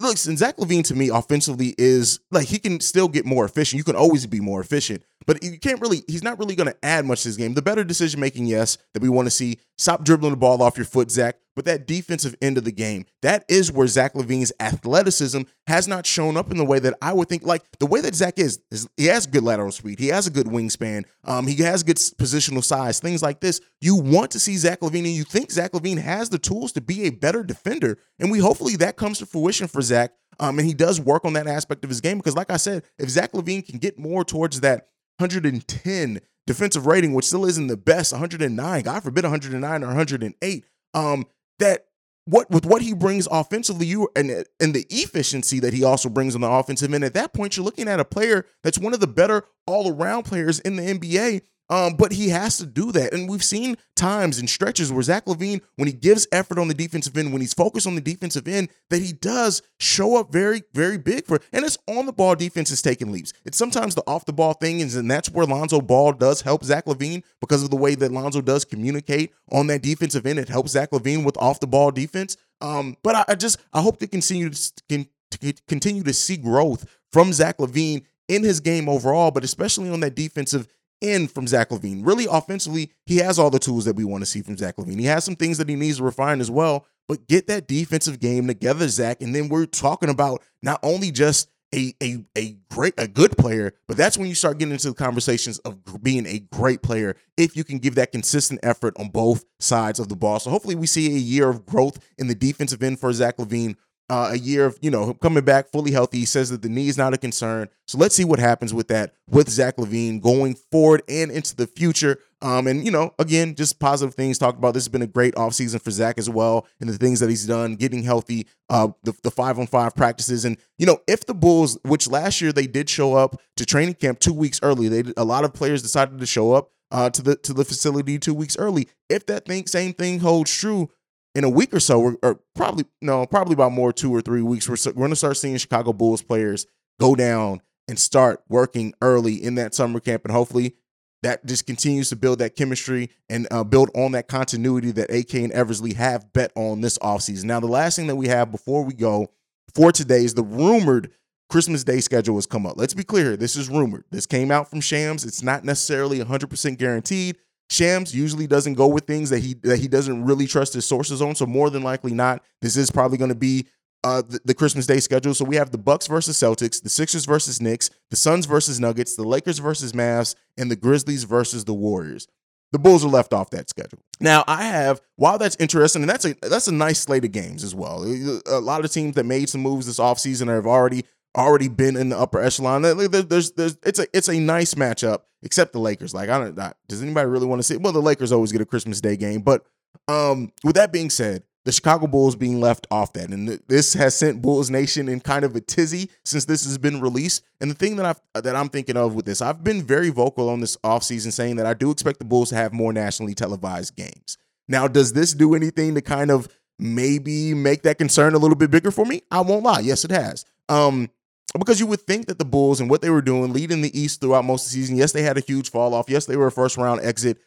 look, 0.03 0.19
Zach 0.19 0.57
LaVine 0.57 0.85
to 0.85 0.95
me 0.95 1.09
offensively 1.09 1.75
is 1.79 2.21
like 2.31 2.49
he 2.49 2.59
can 2.59 2.81
still 2.81 3.09
get 3.09 3.25
more 3.25 3.45
efficient. 3.45 3.79
You 3.79 3.85
can 3.85 3.97
always 3.97 4.27
be 4.27 4.41
more 4.41 4.61
efficient, 4.61 5.05
but 5.27 5.43
you 5.43 5.59
can't 5.59 5.81
really. 5.81 6.03
He's 6.09 6.23
not 6.23 6.39
really 6.39 6.55
going 6.55 6.69
to 6.69 6.85
add 6.85 7.05
much 7.05 7.23
to 7.23 7.29
his 7.29 7.37
game. 7.37 7.55
The 7.55 7.63
better 7.63 7.85
decision 7.85 8.21
making, 8.21 8.47
yes, 8.47 8.79
that 8.95 9.03
we 9.03 9.09
want 9.09 9.27
to 9.27 9.31
see. 9.31 9.59
Stop 9.79 10.05
dribbling 10.05 10.33
the 10.33 10.37
ball 10.37 10.63
off 10.63 10.77
your 10.77 10.87
foot, 10.87 11.11
Zach. 11.11 11.37
But 11.55 11.67
that 11.67 11.87
defensive 11.87 12.35
end 12.41 12.57
of 12.57 12.65
the 12.65 12.73
game, 12.73 13.05
that 13.21 13.45
is 13.47 13.71
where 13.71 13.87
Zach 13.87 14.15
LaVine's 14.15 14.53
athleticism 14.59 15.43
has 15.67 15.87
not 15.87 16.07
shown 16.07 16.37
up 16.37 16.51
in 16.51 16.57
the 16.57 16.65
way 16.65 16.79
that 16.79 16.95
I 17.03 17.13
would 17.13 17.29
think. 17.29 17.45
Like 17.45 17.63
the 17.79 17.87
way 17.87 18.01
that 18.01 18.15
Zach 18.15 18.39
is, 18.39 18.61
is 18.71 18.89
he 18.97 19.07
has 19.07 19.27
good 19.27 19.43
lateral 19.43 19.71
speed, 19.71 19.99
he 19.99 20.09
has 20.09 20.27
a 20.27 20.31
good 20.31 20.47
wingspan, 20.47 21.05
um, 21.25 21.47
he 21.47 21.57
has 21.63 21.83
good 21.83 21.97
positional 21.97 22.65
size, 22.65 23.01
things 23.01 23.23
like 23.23 23.41
this. 23.41 23.61
You 23.83 23.97
want 23.97 24.31
to 24.31 24.41
see 24.41 24.57
Zach 24.57 24.81
LaVine, 24.81 25.05
and 25.05 25.09
you 25.09 25.25
think 25.25 25.51
Zach 25.51 25.73
LaVine 25.73 25.99
has 25.99 26.31
the 26.31 26.39
tools 26.39 26.73
to 26.73 26.81
be 26.81 27.05
a 27.05 27.11
better 27.11 27.43
defender, 27.43 27.99
and 28.19 28.31
we 28.31 28.39
hopefully 28.39 28.77
that 28.77 28.97
comes 28.97 29.19
to 29.19 29.27
fruition 29.27 29.69
for 29.69 29.83
Zach. 29.83 30.13
Um, 30.41 30.59
and 30.59 30.67
he 30.67 30.73
does 30.73 30.99
work 30.99 31.27
on 31.27 31.35
that 31.35 31.47
aspect 31.47 31.85
of 31.85 31.91
his 31.91 32.01
game 32.01 32.17
because, 32.17 32.35
like 32.35 32.51
I 32.51 32.57
said, 32.57 32.85
if 32.99 33.11
Zach 33.11 33.33
LaVine 33.33 33.67
can 33.67 33.79
get 33.79 33.99
more 33.99 34.25
towards 34.25 34.61
that 34.61 34.89
110 35.19 36.21
defensive 36.47 36.87
rating, 36.87 37.15
which 37.15 37.27
still 37.27 37.45
isn't 37.45 37.67
the 37.69 37.77
best, 37.77 38.13
109, 38.13 38.83
God 38.83 39.03
forbid 39.03 39.25
109 39.25 39.83
or 39.83 39.87
108, 39.87 40.65
um, 40.95 41.27
that 41.59 41.87
what 42.25 42.51
with 42.51 42.65
what 42.65 42.83
he 42.83 42.95
brings 42.95 43.27
offensively, 43.31 43.87
you 43.87 44.09
and 44.15 44.45
and 44.61 44.75
the 44.75 44.87
efficiency 44.91 45.59
that 45.61 45.75
he 45.75 45.83
also 45.83 46.09
brings 46.09 46.35
on 46.35 46.41
the 46.41 46.51
offensive 46.51 46.93
end. 46.93 47.05
At 47.05 47.15
that 47.15 47.33
point, 47.33 47.57
you're 47.57 47.65
looking 47.65 47.89
at 47.89 48.01
a 48.01 48.05
player 48.05 48.47
that's 48.63 48.79
one 48.79 48.95
of 48.95 49.01
the 49.01 49.07
better 49.07 49.45
all 49.67 49.93
around 49.93 50.25
players 50.25 50.61
in 50.61 50.77
the 50.77 50.83
NBA. 50.83 51.43
Um, 51.73 51.95
but 51.95 52.13
he 52.13 52.29
has 52.29 52.59
to 52.59 52.67
do 52.67 52.93
that. 52.93 53.15
And 53.15 53.31
we've 53.31 53.43
seen 53.43 53.79
times 53.97 54.39
and 54.39 54.51
stretches 54.51 54.93
where 54.93 55.03
Zach 55.03 55.25
LaVine, 55.25 55.63
when 55.77 55.89
he 55.89 55.95
gives 55.95 56.29
effort 56.31 56.59
on 56.59 56.69
the 56.69 56.75
defensive 56.75 57.17
end, 57.17 57.33
when 57.33 57.41
he's 57.41 57.55
focused 57.55 57.87
on 57.87 57.95
the 57.95 58.03
defensive 58.03 58.47
end, 58.47 58.69
that 58.91 59.01
he 59.01 59.15
does 59.15 59.63
show 59.81 60.19
up 60.19 60.31
very, 60.31 60.65
very 60.75 60.99
big 60.99 61.25
for. 61.25 61.41
And 61.51 61.65
it's 61.65 61.79
on 61.89 62.05
the 62.05 62.13
ball 62.13 62.35
defense 62.35 62.71
is 62.71 62.83
taking 62.83 63.11
leaps. 63.11 63.33
It's 63.47 63.57
sometimes 63.57 63.95
the 63.95 64.03
off 64.07 64.27
the 64.27 64.35
ball 64.35 64.53
thing, 64.53 64.83
and 64.83 65.11
that's 65.11 65.31
where 65.31 65.47
Lonzo 65.47 65.81
Ball 65.81 66.13
does 66.13 66.43
help 66.43 66.63
Zach 66.63 66.85
LaVine 66.85 67.23
because 67.41 67.63
of 67.63 67.71
the 67.71 67.77
way 67.77 67.95
that 67.95 68.13
Lonzo 68.13 68.43
does 68.43 68.67
communicate 68.67 69.33
on 69.51 69.67
that 69.69 69.81
defensive 69.81 70.27
end. 70.27 70.39
It 70.39 70.51
helps 70.51 70.73
Zach 70.73 70.91
LaVine 70.91 71.25
with 71.25 71.39
off 71.39 71.59
the 71.59 71.67
ball 71.67 71.91
defense. 71.91 72.37
Um, 72.61 72.99
but 73.03 73.15
I, 73.15 73.25
I 73.29 73.35
just 73.35 73.59
I 73.73 73.81
hope 73.81 73.99
to 74.01 74.07
continue 74.07 74.51
to, 74.51 74.73
can, 74.91 75.07
to 75.31 75.55
continue 75.67 76.03
to 76.03 76.13
see 76.13 76.37
growth 76.37 76.85
from 77.11 77.33
Zach 77.33 77.57
LaVine 77.57 78.05
in 78.29 78.45
his 78.45 78.61
game 78.61 78.91
overall, 78.91 79.31
but 79.31 79.43
especially 79.43 79.89
on 79.89 80.01
that 80.01 80.15
defensive 80.15 80.69
in 81.03 81.29
from 81.29 81.47
Zach 81.47 81.71
LaVine. 81.71 82.07
Really, 82.07 82.27
offensively, 82.31 82.91
he 83.05 83.19
has 83.19 83.39
all 83.39 83.51
the 83.51 83.59
tools 83.59 83.85
that 83.85 83.97
we 83.97 84.05
want 84.05 84.23
to 84.23 84.27
see 84.27 84.41
from 84.41 84.57
Zach 84.57 84.77
LaVine. 84.77 84.99
He 84.99 85.07
has 85.07 85.25
some 85.25 85.37
things 85.37 85.59
that 85.59 85.69
he 85.69 85.77
needs 85.77 85.99
to 85.99 86.05
refine 86.05 86.41
as 86.41 86.51
well, 86.51 86.87
but 87.09 87.27
get 87.27 87.49
that 87.49 87.69
defensive 87.69 88.21
game 88.21 88.47
together, 88.47 88.89
Zach. 88.89 89.21
And 89.21 89.35
then 89.35 89.49
we're 89.49 89.67
talking 89.67 90.09
about 90.09 90.43
not 90.63 90.81
only 90.83 91.11
just 91.11 91.51
a, 91.75 91.95
a, 92.03 92.25
a 92.37 92.57
great, 92.71 92.95
a 92.99 93.09
good 93.09 93.37
player, 93.37 93.73
but 93.89 93.97
that's 93.97 94.19
when 94.19 94.29
you 94.29 94.35
start 94.35 94.59
getting 94.59 94.73
into 94.73 94.89
the 94.89 94.95
conversations 94.95 95.59
of 95.61 96.03
being 96.03 96.27
a 96.27 96.39
great 96.39 96.83
player 96.83 97.17
if 97.37 97.57
you 97.57 97.65
can 97.65 97.79
give 97.79 97.95
that 97.95 98.13
consistent 98.13 98.61
effort 98.63 98.95
on 98.99 99.09
both 99.09 99.45
sides 99.59 99.99
of 99.99 100.09
the 100.09 100.17
ball. 100.17 100.39
So 100.39 100.51
hopefully 100.51 100.75
we 100.75 100.87
see 100.87 101.07
a 101.07 101.19
year 101.19 101.49
of 101.49 101.65
growth 101.65 101.99
in 102.19 102.27
the 102.29 102.35
defensive 102.35 102.83
end 102.83 103.01
for 103.01 103.13
Zach 103.13 103.39
LaVine 103.39 103.77
uh, 104.13 104.29
a 104.33 104.37
year 104.37 104.67
of 104.67 104.79
you 104.83 104.91
know 104.91 105.15
coming 105.15 105.43
back 105.43 105.71
fully 105.71 105.91
healthy. 105.91 106.19
He 106.19 106.27
says 106.27 106.51
that 106.51 106.61
the 106.61 106.69
knee 106.69 106.89
is 106.89 106.99
not 106.99 107.15
a 107.15 107.17
concern. 107.17 107.71
So 107.87 107.97
let's 107.97 108.15
see 108.15 108.27
what 108.27 108.39
happens 108.39 108.75
with 108.75 108.89
that 108.89 109.15
with 109.31 109.49
Zach 109.49 109.79
LaVine 109.79 110.21
going 110.21 110.55
forward 110.55 111.03
and 111.09 111.31
into 111.31 111.57
the 111.57 111.67
future. 111.67 112.19
Um, 112.43 112.67
and 112.67 112.85
you 112.85 112.91
know, 112.91 113.15
again, 113.19 113.55
just 113.55 113.81
positive 113.81 114.15
things 114.15 114.37
talked 114.37 114.59
about. 114.59 114.75
This 114.75 114.83
has 114.83 114.91
been 114.91 115.01
a 115.01 115.07
great 115.07 115.35
offseason 115.37 115.81
for 115.81 115.91
Zach 115.91 116.19
as 116.19 116.29
well, 116.29 116.67
and 116.79 116.91
the 116.91 116.99
things 116.99 117.21
that 117.21 117.31
he's 117.31 117.47
done, 117.47 117.77
getting 117.77 118.03
healthy, 118.03 118.47
uh, 118.69 118.89
the, 119.03 119.15
the 119.23 119.31
five 119.31 119.59
on 119.59 119.67
five 119.67 119.97
practices, 119.97 120.45
and 120.45 120.59
you 120.77 120.85
know, 120.85 120.99
if 121.09 121.25
the 121.25 121.35
Bulls, 121.35 121.79
which 121.83 122.07
last 122.07 122.43
year 122.43 122.53
they 122.53 122.67
did 122.67 122.91
show 122.91 123.15
up 123.15 123.41
to 123.57 123.65
training 123.65 123.95
camp 123.95 124.21
two 124.21 124.35
weeks 124.35 124.61
early, 124.63 124.89
they 124.89 125.05
did, 125.05 125.15
a 125.17 125.25
lot 125.25 125.45
of 125.45 125.55
players 125.55 125.81
decided 125.81 126.19
to 126.19 126.27
show 126.27 126.53
up 126.53 126.71
uh, 126.91 127.09
to 127.09 127.23
the 127.23 127.37
to 127.37 127.55
the 127.55 127.65
facility 127.65 128.19
two 128.19 128.35
weeks 128.35 128.59
early. 128.59 128.89
If 129.09 129.25
that 129.27 129.47
thing 129.47 129.67
same 129.67 129.95
thing 129.95 130.21
holds 130.21 130.55
true, 130.55 130.91
in 131.35 131.45
a 131.45 131.49
week 131.49 131.73
or 131.73 131.81
so, 131.81 132.01
or, 132.01 132.17
or 132.23 132.41
probably 132.55 132.85
no, 133.01 133.27
probably 133.27 133.55
about 133.55 133.73
more 133.73 133.93
two 133.93 134.15
or 134.15 134.21
three 134.21 134.43
weeks, 134.43 134.69
we're, 134.69 134.77
we're 134.87 135.01
going 135.01 135.11
to 135.11 135.17
start 135.17 135.37
seeing 135.37 135.57
Chicago 135.57 135.93
Bulls 135.93 136.23
players 136.23 136.67
go 137.01 137.15
down 137.15 137.61
and 137.89 137.99
start 137.99 138.43
working 138.49 138.95
early 139.03 139.43
in 139.43 139.55
that 139.57 139.75
summer 139.75 140.01
camp, 140.01 140.25
and 140.25 140.33
hopefully 140.33 140.75
that 141.23 141.45
just 141.47 141.67
continues 141.67 142.09
to 142.09 142.17
build 142.17 142.41
that 142.41 142.57
chemistry 142.57 143.09
and 143.29 143.47
uh, 143.51 143.65
build 143.65 143.91
on 143.95 144.13
that 144.13 144.29
continuity 144.29 144.91
that 144.91 145.11
AK 145.11 145.35
and 145.35 145.53
Eversley 145.53 145.95
have 145.95 146.33
bet 146.33 146.53
on 146.57 146.81
this 146.81 146.99
offseason. 146.99 147.45
Now, 147.45 147.61
the 147.61 147.69
last 147.69 147.97
thing 147.97 148.09
that 148.09 148.17
we 148.17 148.29
have 148.29 148.51
before 148.51 148.85
we 148.85 148.93
go 148.93 149.29
for 149.75 149.93
today 149.93 150.25
is 150.25 150.35
the 150.35 150.43
rumored 150.43 151.13
Christmas 151.49 151.85
Day 151.85 152.01
schedule 152.01 152.37
has 152.37 152.47
come 152.47 152.67
up. 152.67 152.75
Let's 152.77 152.95
be 152.95 153.05
clear, 153.05 153.37
this 153.37 153.57
is 153.57 153.69
rumored. 153.69 154.05
This 154.11 154.27
came 154.27 154.51
out 154.51 154.69
from 154.69 154.81
Shams. 154.81 155.25
It's 155.25 155.43
not 155.43 155.65
necessarily 155.65 156.19
100% 156.19 156.79
guaranteed. 156.79 157.37
Shams 157.73 158.15
usually 158.15 158.47
doesn't 158.47 158.75
go 158.75 158.87
with 158.87 159.07
things 159.07 159.31
that 159.31 159.39
he 159.39 159.55
that 159.63 159.79
he 159.79 159.89
doesn't 159.89 160.25
really 160.25 160.47
trust 160.47 160.75
his 160.75 160.85
sources 160.85 161.23
on. 161.23 161.35
So 161.35 161.47
more 161.47 161.71
than 161.71 161.83
likely 161.83 162.13
not, 162.13 162.43
this 162.61 162.77
is 162.77 162.91
probably 162.91 163.17
going 163.17 163.31
to 163.31 163.35
be 163.35 163.67
uh, 164.05 164.21
the, 164.21 164.41
the, 164.45 164.55
Christmas 164.55 164.87
Day 164.87 165.01
schedule. 165.01 165.33
So 165.33 165.45
we 165.45 165.57
have 165.57 165.71
the 165.71 165.79
Bucks 165.79 166.07
versus 166.07 166.37
Celtics, 166.37 166.83
the 166.83 166.89
Sixers 166.89 167.25
versus 167.25 167.63
Knicks, 167.63 167.89
the 168.11 168.17
Suns 168.17 168.47
versus 168.47 168.79
Nuggets, 168.79 169.17
the 169.17 169.23
Lakers 169.23 169.59
versus 169.59 169.93
Mavs, 169.93 170.35
and 170.59 170.71
the 170.71 170.77
Grizzlies 170.77 171.25
versus 171.25 171.65
the 171.65 171.73
Warriors. 171.73 172.27
The 172.73 172.79
Bulls 172.79 173.05
are 173.05 173.09
left 173.09 173.33
off 173.33 173.51
that 173.51 173.71
schedule. 173.71 174.01
Now 174.21 174.45
I 174.47 174.65
have, 174.65 175.01
while 175.17 175.39
that's 175.39 175.57
interesting, 175.57 176.03
and 176.03 176.11
that's 176.11 176.27
a 176.27 176.35
that's 176.43 176.69
a 176.69 176.73
nice 176.73 177.01
slate 177.01 177.25
of 177.25 177.33
games 177.33 177.65
as 177.65 177.75
well. 177.75 178.05
A 178.47 178.61
lot 178.61 178.85
of 178.85 178.91
teams 178.91 179.15
that 179.15 179.25
made 179.25 179.49
some 179.49 179.63
moves 179.63 179.87
this 179.87 179.99
offseason 179.99 180.49
have 180.49 180.67
already 180.67 181.05
already 181.37 181.69
been 181.69 181.97
in 181.97 182.11
the 182.11 182.19
upper 182.19 182.41
echelon. 182.41 182.83
There's, 182.83 183.53
there's, 183.53 183.79
it's 183.85 183.99
a, 183.99 184.07
it's 184.13 184.29
a 184.29 184.39
nice 184.39 184.75
matchup, 184.75 185.23
except 185.43 185.73
the 185.73 185.79
Lakers. 185.79 186.15
Like, 186.15 186.29
I 186.29 186.39
don't, 186.39 186.57
not, 186.57 186.77
does 186.89 187.03
anybody 187.03 187.29
really 187.29 187.47
want 187.47 187.61
to 187.61 187.63
see? 187.63 187.77
Well, 187.77 187.93
the 187.93 188.03
Lakers 188.03 188.33
always 188.33 188.53
get 188.53 188.61
a 188.61 188.67
Christmas 188.67 189.01
Day 189.01 189.17
game, 189.17 189.41
but 189.41 189.65
um, 190.09 190.53
with 190.65 190.77
that 190.77 190.93
being 190.93 191.11
said, 191.11 191.45
the 191.65 191.73
Chicago 191.73 192.09
Bulls 192.09 192.35
being 192.35 192.61
left 192.61 192.89
off 192.91 193.13
that, 193.13 193.31
and 193.31 193.49
this 193.69 193.95
has 193.95 194.17
sent 194.17 194.43
Bulls 194.43 194.69
Nation 194.69 195.09
in 195.09 195.21
kind 195.21 195.45
of 195.45 195.55
a 195.55 195.61
tizzy 195.61 196.11
since 196.25 196.45
this 196.45 196.65
has 196.65 196.77
been 196.77 197.01
released. 197.01 197.45
And 197.61 197.71
the 197.71 197.77
thing 197.77 197.95
that 197.97 198.17
I 198.35 198.41
that 198.41 198.57
I'm 198.57 198.69
thinking 198.69 198.97
of 198.97 199.15
with 199.15 199.27
this, 199.27 199.41
I've 199.41 199.63
been 199.63 199.81
very 199.81 200.11
vocal 200.11 200.49
on 200.49 200.59
this 200.59 200.77
offseason 200.79 201.33
saying 201.33 201.57
that 201.57 201.67
I 201.67 201.75
do 201.75 201.93
expect 201.93 202.19
the 202.19 202.25
Bulls 202.25 202.49
to 202.49 202.57
have 202.57 202.73
more 202.73 202.93
nationally 202.93 203.35
televised 203.35 203.95
games. 203.95 204.39
Now, 204.67 204.89
does 204.89 205.13
this 205.13 205.35
do 205.35 205.55
anything 205.55 205.95
to 205.95 206.01
kind 206.01 206.33
of 206.33 206.49
maybe 206.83 207.55
make 207.55 207.83
that 207.83 207.99
concern 207.99 208.35
a 208.35 208.39
little 208.39 208.57
bit 208.57 208.71
bigger 208.71 208.91
for 208.91 209.05
me. 209.05 209.23
I 209.31 209.41
won't 209.41 209.63
lie. 209.63 209.81
Yes, 209.81 210.05
it 210.05 210.11
has. 210.11 210.45
Um, 210.69 211.11
because 211.59 211.79
you 211.79 211.87
would 211.87 212.01
think 212.01 212.27
that 212.27 212.39
the 212.39 212.45
Bulls 212.45 212.81
and 212.81 212.89
what 212.89 213.03
they 213.03 213.11
were 213.11 213.23
doing 213.23 213.53
leading 213.53 213.83
the 213.83 213.99
East 213.99 214.21
throughout 214.21 214.45
most 214.45 214.67
of 214.67 214.73
the 214.73 214.75
season, 214.75 214.97
yes, 214.97 215.13
they 215.13 215.23
had 215.23 215.37
a 215.37 215.41
huge 215.41 215.71
fall 215.71 215.95
off. 215.95 216.09
Yes, 216.09 216.27
they 216.27 216.37
were 216.37 216.47
a 216.47 216.53
first 216.53 216.77
round 216.77 217.01
exit. 217.03 217.39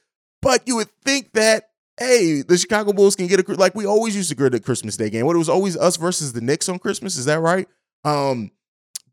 But 0.41 0.67
you 0.67 0.75
would 0.75 0.91
think 1.03 1.33
that, 1.33 1.69
hey, 1.99 2.43
the 2.43 2.57
Chicago 2.57 2.93
Bulls 2.93 3.15
can 3.15 3.27
get 3.27 3.39
a 3.39 3.53
like 3.53 3.73
we 3.73 3.85
always 3.85 4.15
used 4.15 4.29
to 4.29 4.35
get 4.35 4.53
a 4.53 4.59
Christmas 4.59 4.95
Day 4.95 5.09
game. 5.09 5.25
What 5.25 5.35
it 5.35 5.39
was 5.39 5.49
always 5.49 5.75
us 5.75 5.97
versus 5.97 6.33
the 6.33 6.41
Knicks 6.41 6.69
on 6.69 6.77
Christmas, 6.77 7.17
is 7.17 7.25
that 7.25 7.39
right? 7.39 7.67
Um, 8.03 8.51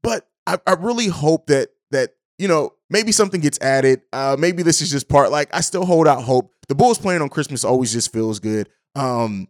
but 0.03 0.29
I, 0.47 0.59
I 0.67 0.75
really 0.75 1.07
hope 1.07 1.47
that 1.47 1.71
that 1.91 2.11
you 2.39 2.49
know 2.49 2.75
maybe 2.91 3.13
something 3.13 3.41
gets 3.41 3.59
added. 3.61 4.03
Uh, 4.13 4.37
maybe 4.39 4.63
this 4.63 4.83
is 4.83 4.91
just 4.91 5.09
part. 5.09 5.31
Like 5.31 5.55
I 5.55 5.63
still 5.63 5.87
hold 5.87 6.07
out 6.07 6.23
hope. 6.23 6.53
The 6.69 6.75
Bulls 6.75 6.99
playing 6.99 7.23
on 7.23 7.31
Christmas 7.31 7.65
always 7.65 7.93
just 7.93 8.13
feels 8.13 8.41
good. 8.41 8.69
Um, 8.95 9.49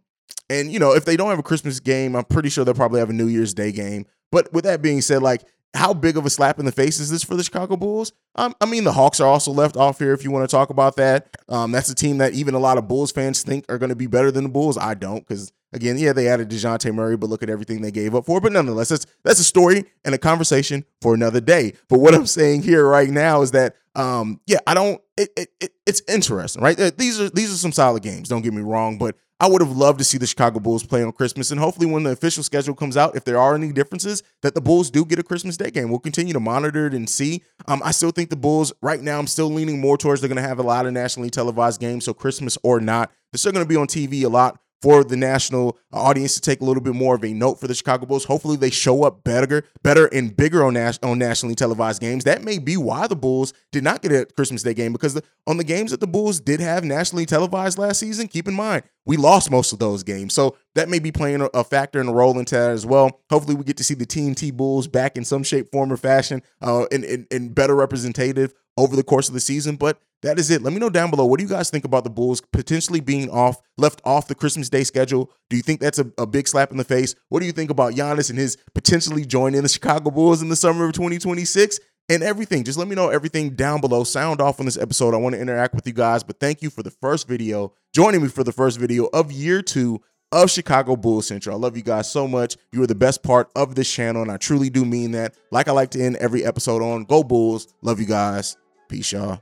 and 0.49 0.71
you 0.71 0.79
know 0.79 0.93
if 0.93 1.03
they 1.03 1.17
don't 1.17 1.29
have 1.29 1.39
a 1.39 1.43
Christmas 1.43 1.81
game, 1.81 2.15
I'm 2.15 2.23
pretty 2.23 2.49
sure 2.49 2.63
they'll 2.63 2.73
probably 2.73 2.99
have 2.99 3.09
a 3.09 3.13
New 3.13 3.27
Year's 3.27 3.53
Day 3.53 3.71
game. 3.73 4.05
But 4.33 4.51
with 4.51 4.63
that 4.63 4.81
being 4.81 5.01
said, 5.01 5.21
like 5.21 5.43
how 5.75 5.93
big 5.93 6.17
of 6.17 6.25
a 6.25 6.29
slap 6.29 6.57
in 6.57 6.65
the 6.65 6.71
face 6.71 6.99
is 6.99 7.11
this 7.11 7.23
for 7.23 7.35
the 7.35 7.43
Chicago 7.43 7.77
Bulls? 7.77 8.13
Um, 8.35 8.55
I 8.59 8.65
mean, 8.65 8.83
the 8.83 8.93
Hawks 8.93 9.19
are 9.19 9.27
also 9.27 9.51
left 9.51 9.77
off 9.77 9.99
here 9.99 10.13
if 10.13 10.23
you 10.23 10.31
want 10.31 10.49
to 10.49 10.53
talk 10.53 10.69
about 10.69 10.95
that. 10.95 11.37
Um, 11.49 11.71
that's 11.71 11.89
a 11.89 11.95
team 11.95 12.17
that 12.17 12.33
even 12.33 12.55
a 12.55 12.59
lot 12.59 12.77
of 12.77 12.87
Bulls 12.87 13.11
fans 13.11 13.43
think 13.43 13.65
are 13.69 13.77
going 13.77 13.89
to 13.89 13.95
be 13.95 14.07
better 14.07 14.31
than 14.31 14.43
the 14.43 14.49
Bulls. 14.49 14.77
I 14.77 14.95
don't, 14.95 15.19
because 15.19 15.51
again, 15.71 15.97
yeah, 15.97 16.13
they 16.13 16.27
added 16.27 16.49
Dejounte 16.49 16.93
Murray, 16.93 17.17
but 17.17 17.29
look 17.29 17.43
at 17.43 17.49
everything 17.49 17.81
they 17.81 17.91
gave 17.91 18.15
up 18.15 18.25
for. 18.25 18.41
But 18.41 18.51
nonetheless, 18.51 18.89
that's 18.89 19.05
that's 19.23 19.39
a 19.39 19.43
story 19.43 19.85
and 20.03 20.15
a 20.15 20.17
conversation 20.17 20.85
for 21.01 21.13
another 21.13 21.41
day. 21.41 21.73
But 21.89 21.99
what 21.99 22.15
I'm 22.15 22.25
saying 22.25 22.63
here 22.63 22.87
right 22.87 23.09
now 23.09 23.41
is 23.41 23.51
that, 23.51 23.75
um, 23.95 24.41
yeah, 24.47 24.59
I 24.65 24.73
don't. 24.73 25.01
It, 25.15 25.29
it, 25.37 25.49
it 25.59 25.73
it's 25.85 26.01
interesting, 26.07 26.63
right? 26.63 26.77
These 26.97 27.21
are 27.21 27.29
these 27.29 27.53
are 27.53 27.57
some 27.57 27.71
solid 27.71 28.01
games. 28.01 28.29
Don't 28.29 28.41
get 28.41 28.53
me 28.53 28.63
wrong, 28.63 28.97
but 28.97 29.15
I 29.39 29.47
would 29.47 29.61
have 29.61 29.75
loved 29.75 29.97
to 29.99 30.05
see 30.05 30.17
the 30.17 30.25
Chicago 30.25 30.61
Bulls 30.61 30.85
play 30.85 31.03
on 31.03 31.11
Christmas. 31.11 31.51
And 31.51 31.59
hopefully, 31.59 31.85
when 31.85 32.03
the 32.03 32.11
official 32.11 32.43
schedule 32.43 32.75
comes 32.75 32.95
out, 32.95 33.15
if 33.15 33.25
there 33.25 33.37
are 33.37 33.55
any 33.55 33.73
differences, 33.73 34.23
that 34.41 34.55
the 34.55 34.61
Bulls 34.61 34.89
do 34.89 35.03
get 35.03 35.19
a 35.19 35.23
Christmas 35.23 35.57
Day 35.57 35.69
game. 35.69 35.89
We'll 35.89 35.99
continue 35.99 36.31
to 36.31 36.39
monitor 36.39 36.87
it 36.87 36.93
and 36.93 37.09
see. 37.09 37.43
Um, 37.67 37.81
I 37.83 37.91
still 37.91 38.11
think 38.11 38.22
the 38.29 38.35
Bulls, 38.35 38.73
right 38.81 39.01
now, 39.01 39.19
I'm 39.19 39.27
still 39.27 39.49
leaning 39.49 39.79
more 39.79 39.97
towards 39.97 40.21
they're 40.21 40.27
going 40.27 40.41
to 40.41 40.47
have 40.47 40.59
a 40.59 40.63
lot 40.63 40.85
of 40.85 40.93
nationally 40.93 41.29
televised 41.29 41.79
games. 41.79 42.05
So, 42.05 42.13
Christmas 42.13 42.57
or 42.63 42.79
not, 42.79 43.11
they're 43.31 43.39
still 43.39 43.51
going 43.51 43.65
to 43.65 43.69
be 43.69 43.75
on 43.75 43.87
TV 43.87 44.23
a 44.23 44.29
lot 44.29 44.59
for 44.83 45.01
the 45.05 45.15
national 45.15 45.77
audience 45.93 46.33
to 46.33 46.41
take 46.41 46.59
a 46.59 46.65
little 46.65 46.83
bit 46.83 46.93
more 46.93 47.15
of 47.15 47.23
a 47.23 47.33
note 47.33 47.57
for 47.57 47.69
the 47.69 47.73
Chicago 47.73 48.05
Bulls. 48.05 48.25
Hopefully, 48.25 48.57
they 48.57 48.69
show 48.69 49.05
up 49.05 49.23
better, 49.23 49.63
better 49.81 50.07
and 50.07 50.35
bigger 50.35 50.61
on, 50.61 50.73
nas- 50.73 50.99
on 51.01 51.17
nationally 51.17 51.55
televised 51.55 52.01
games. 52.01 52.25
That 52.25 52.43
may 52.43 52.59
be 52.59 52.75
why 52.75 53.07
the 53.07 53.15
Bulls 53.15 53.53
did 53.71 53.85
not 53.85 54.01
get 54.01 54.11
a 54.11 54.25
Christmas 54.25 54.61
Day 54.61 54.73
game 54.73 54.91
because 54.91 55.13
the, 55.13 55.23
on 55.47 55.55
the 55.55 55.63
games 55.63 55.91
that 55.91 56.01
the 56.01 56.07
Bulls 56.07 56.41
did 56.41 56.59
have 56.59 56.83
nationally 56.83 57.25
televised 57.25 57.77
last 57.77 58.01
season, 58.01 58.27
keep 58.27 58.45
in 58.45 58.55
mind 58.55 58.83
we 59.05 59.15
lost 59.15 59.49
most 59.49 59.71
of 59.71 59.79
those 59.79 60.03
games, 60.03 60.33
so 60.33 60.57
that 60.75 60.89
may 60.89 60.99
be 60.99 61.13
playing 61.13 61.39
a, 61.39 61.45
a 61.53 61.63
factor 61.63 62.01
and 62.01 62.09
a 62.09 62.13
role 62.13 62.37
into 62.37 62.55
that 62.55 62.71
as 62.71 62.85
well. 62.85 63.21
Hopefully, 63.29 63.55
we 63.55 63.63
get 63.63 63.77
to 63.77 63.85
see 63.85 63.93
the 63.93 64.05
TNT 64.05 64.51
Bulls 64.51 64.89
back 64.89 65.15
in 65.15 65.23
some 65.23 65.43
shape, 65.43 65.71
form, 65.71 65.93
or 65.93 65.97
fashion, 65.97 66.41
uh, 66.61 66.87
and, 66.91 67.05
and, 67.05 67.25
and 67.31 67.55
better 67.55 67.75
representative 67.75 68.53
over 68.75 68.97
the 68.97 69.03
course 69.03 69.29
of 69.29 69.33
the 69.33 69.39
season. 69.39 69.77
But 69.77 69.97
that 70.23 70.39
is 70.39 70.49
it. 70.49 70.61
Let 70.61 70.73
me 70.73 70.79
know 70.79 70.89
down 70.89 71.11
below. 71.11 71.25
What 71.25 71.39
do 71.39 71.43
you 71.43 71.49
guys 71.49 71.69
think 71.69 71.85
about 71.85 72.03
the 72.03 72.09
Bulls 72.09 72.41
potentially 72.41 72.99
being 72.99 73.29
off, 73.29 73.61
left 73.77 74.01
off 74.03 74.27
the 74.27 74.35
Christmas 74.35 74.69
Day 74.69 74.83
schedule? 74.83 75.31
Do 75.49 75.57
you 75.57 75.61
think 75.61 75.79
that's 75.79 75.99
a, 75.99 76.11
a 76.17 76.25
big 76.25 76.47
slap 76.47 76.71
in 76.71 76.77
the 76.77 76.83
face? 76.83 77.13
What 77.29 77.41
do 77.41 77.45
you 77.45 77.51
think 77.51 77.69
about 77.69 77.93
Giannis 77.93 78.29
and 78.29 78.39
his 78.39 78.57
potentially 78.73 79.25
joining 79.25 79.61
the 79.61 79.69
Chicago 79.69 80.09
Bulls 80.11 80.41
in 80.41 80.49
the 80.49 80.55
summer 80.55 80.85
of 80.85 80.93
2026? 80.93 81.79
And 82.09 82.21
everything. 82.21 82.65
Just 82.65 82.77
let 82.77 82.89
me 82.89 82.95
know 82.95 83.07
everything 83.09 83.51
down 83.51 83.79
below. 83.79 84.03
Sound 84.03 84.41
off 84.41 84.59
on 84.59 84.65
this 84.65 84.77
episode. 84.77 85.13
I 85.13 85.17
want 85.17 85.35
to 85.35 85.41
interact 85.41 85.73
with 85.73 85.87
you 85.87 85.93
guys. 85.93 86.21
But 86.21 86.37
thank 86.37 86.61
you 86.61 86.69
for 86.69 86.83
the 86.83 86.91
first 86.91 87.29
video, 87.29 87.73
joining 87.95 88.21
me 88.21 88.27
for 88.27 88.43
the 88.43 88.51
first 88.51 88.77
video 88.77 89.05
of 89.13 89.31
year 89.31 89.61
two 89.61 90.01
of 90.33 90.51
Chicago 90.51 90.97
Bulls 90.97 91.27
Central. 91.27 91.55
I 91.55 91.59
love 91.59 91.77
you 91.77 91.83
guys 91.83 92.11
so 92.11 92.27
much. 92.27 92.57
You 92.73 92.83
are 92.83 92.87
the 92.87 92.95
best 92.95 93.23
part 93.23 93.49
of 93.55 93.75
this 93.75 93.91
channel, 93.91 94.21
and 94.21 94.31
I 94.31 94.37
truly 94.37 94.69
do 94.69 94.83
mean 94.83 95.11
that. 95.11 95.35
Like 95.51 95.67
I 95.69 95.71
like 95.71 95.91
to 95.91 96.03
end 96.03 96.17
every 96.17 96.43
episode 96.43 96.81
on 96.81 97.05
Go 97.05 97.23
Bulls. 97.23 97.73
Love 97.81 97.99
you 97.99 98.05
guys. 98.05 98.57
Peace, 98.89 99.11
y'all. 99.11 99.41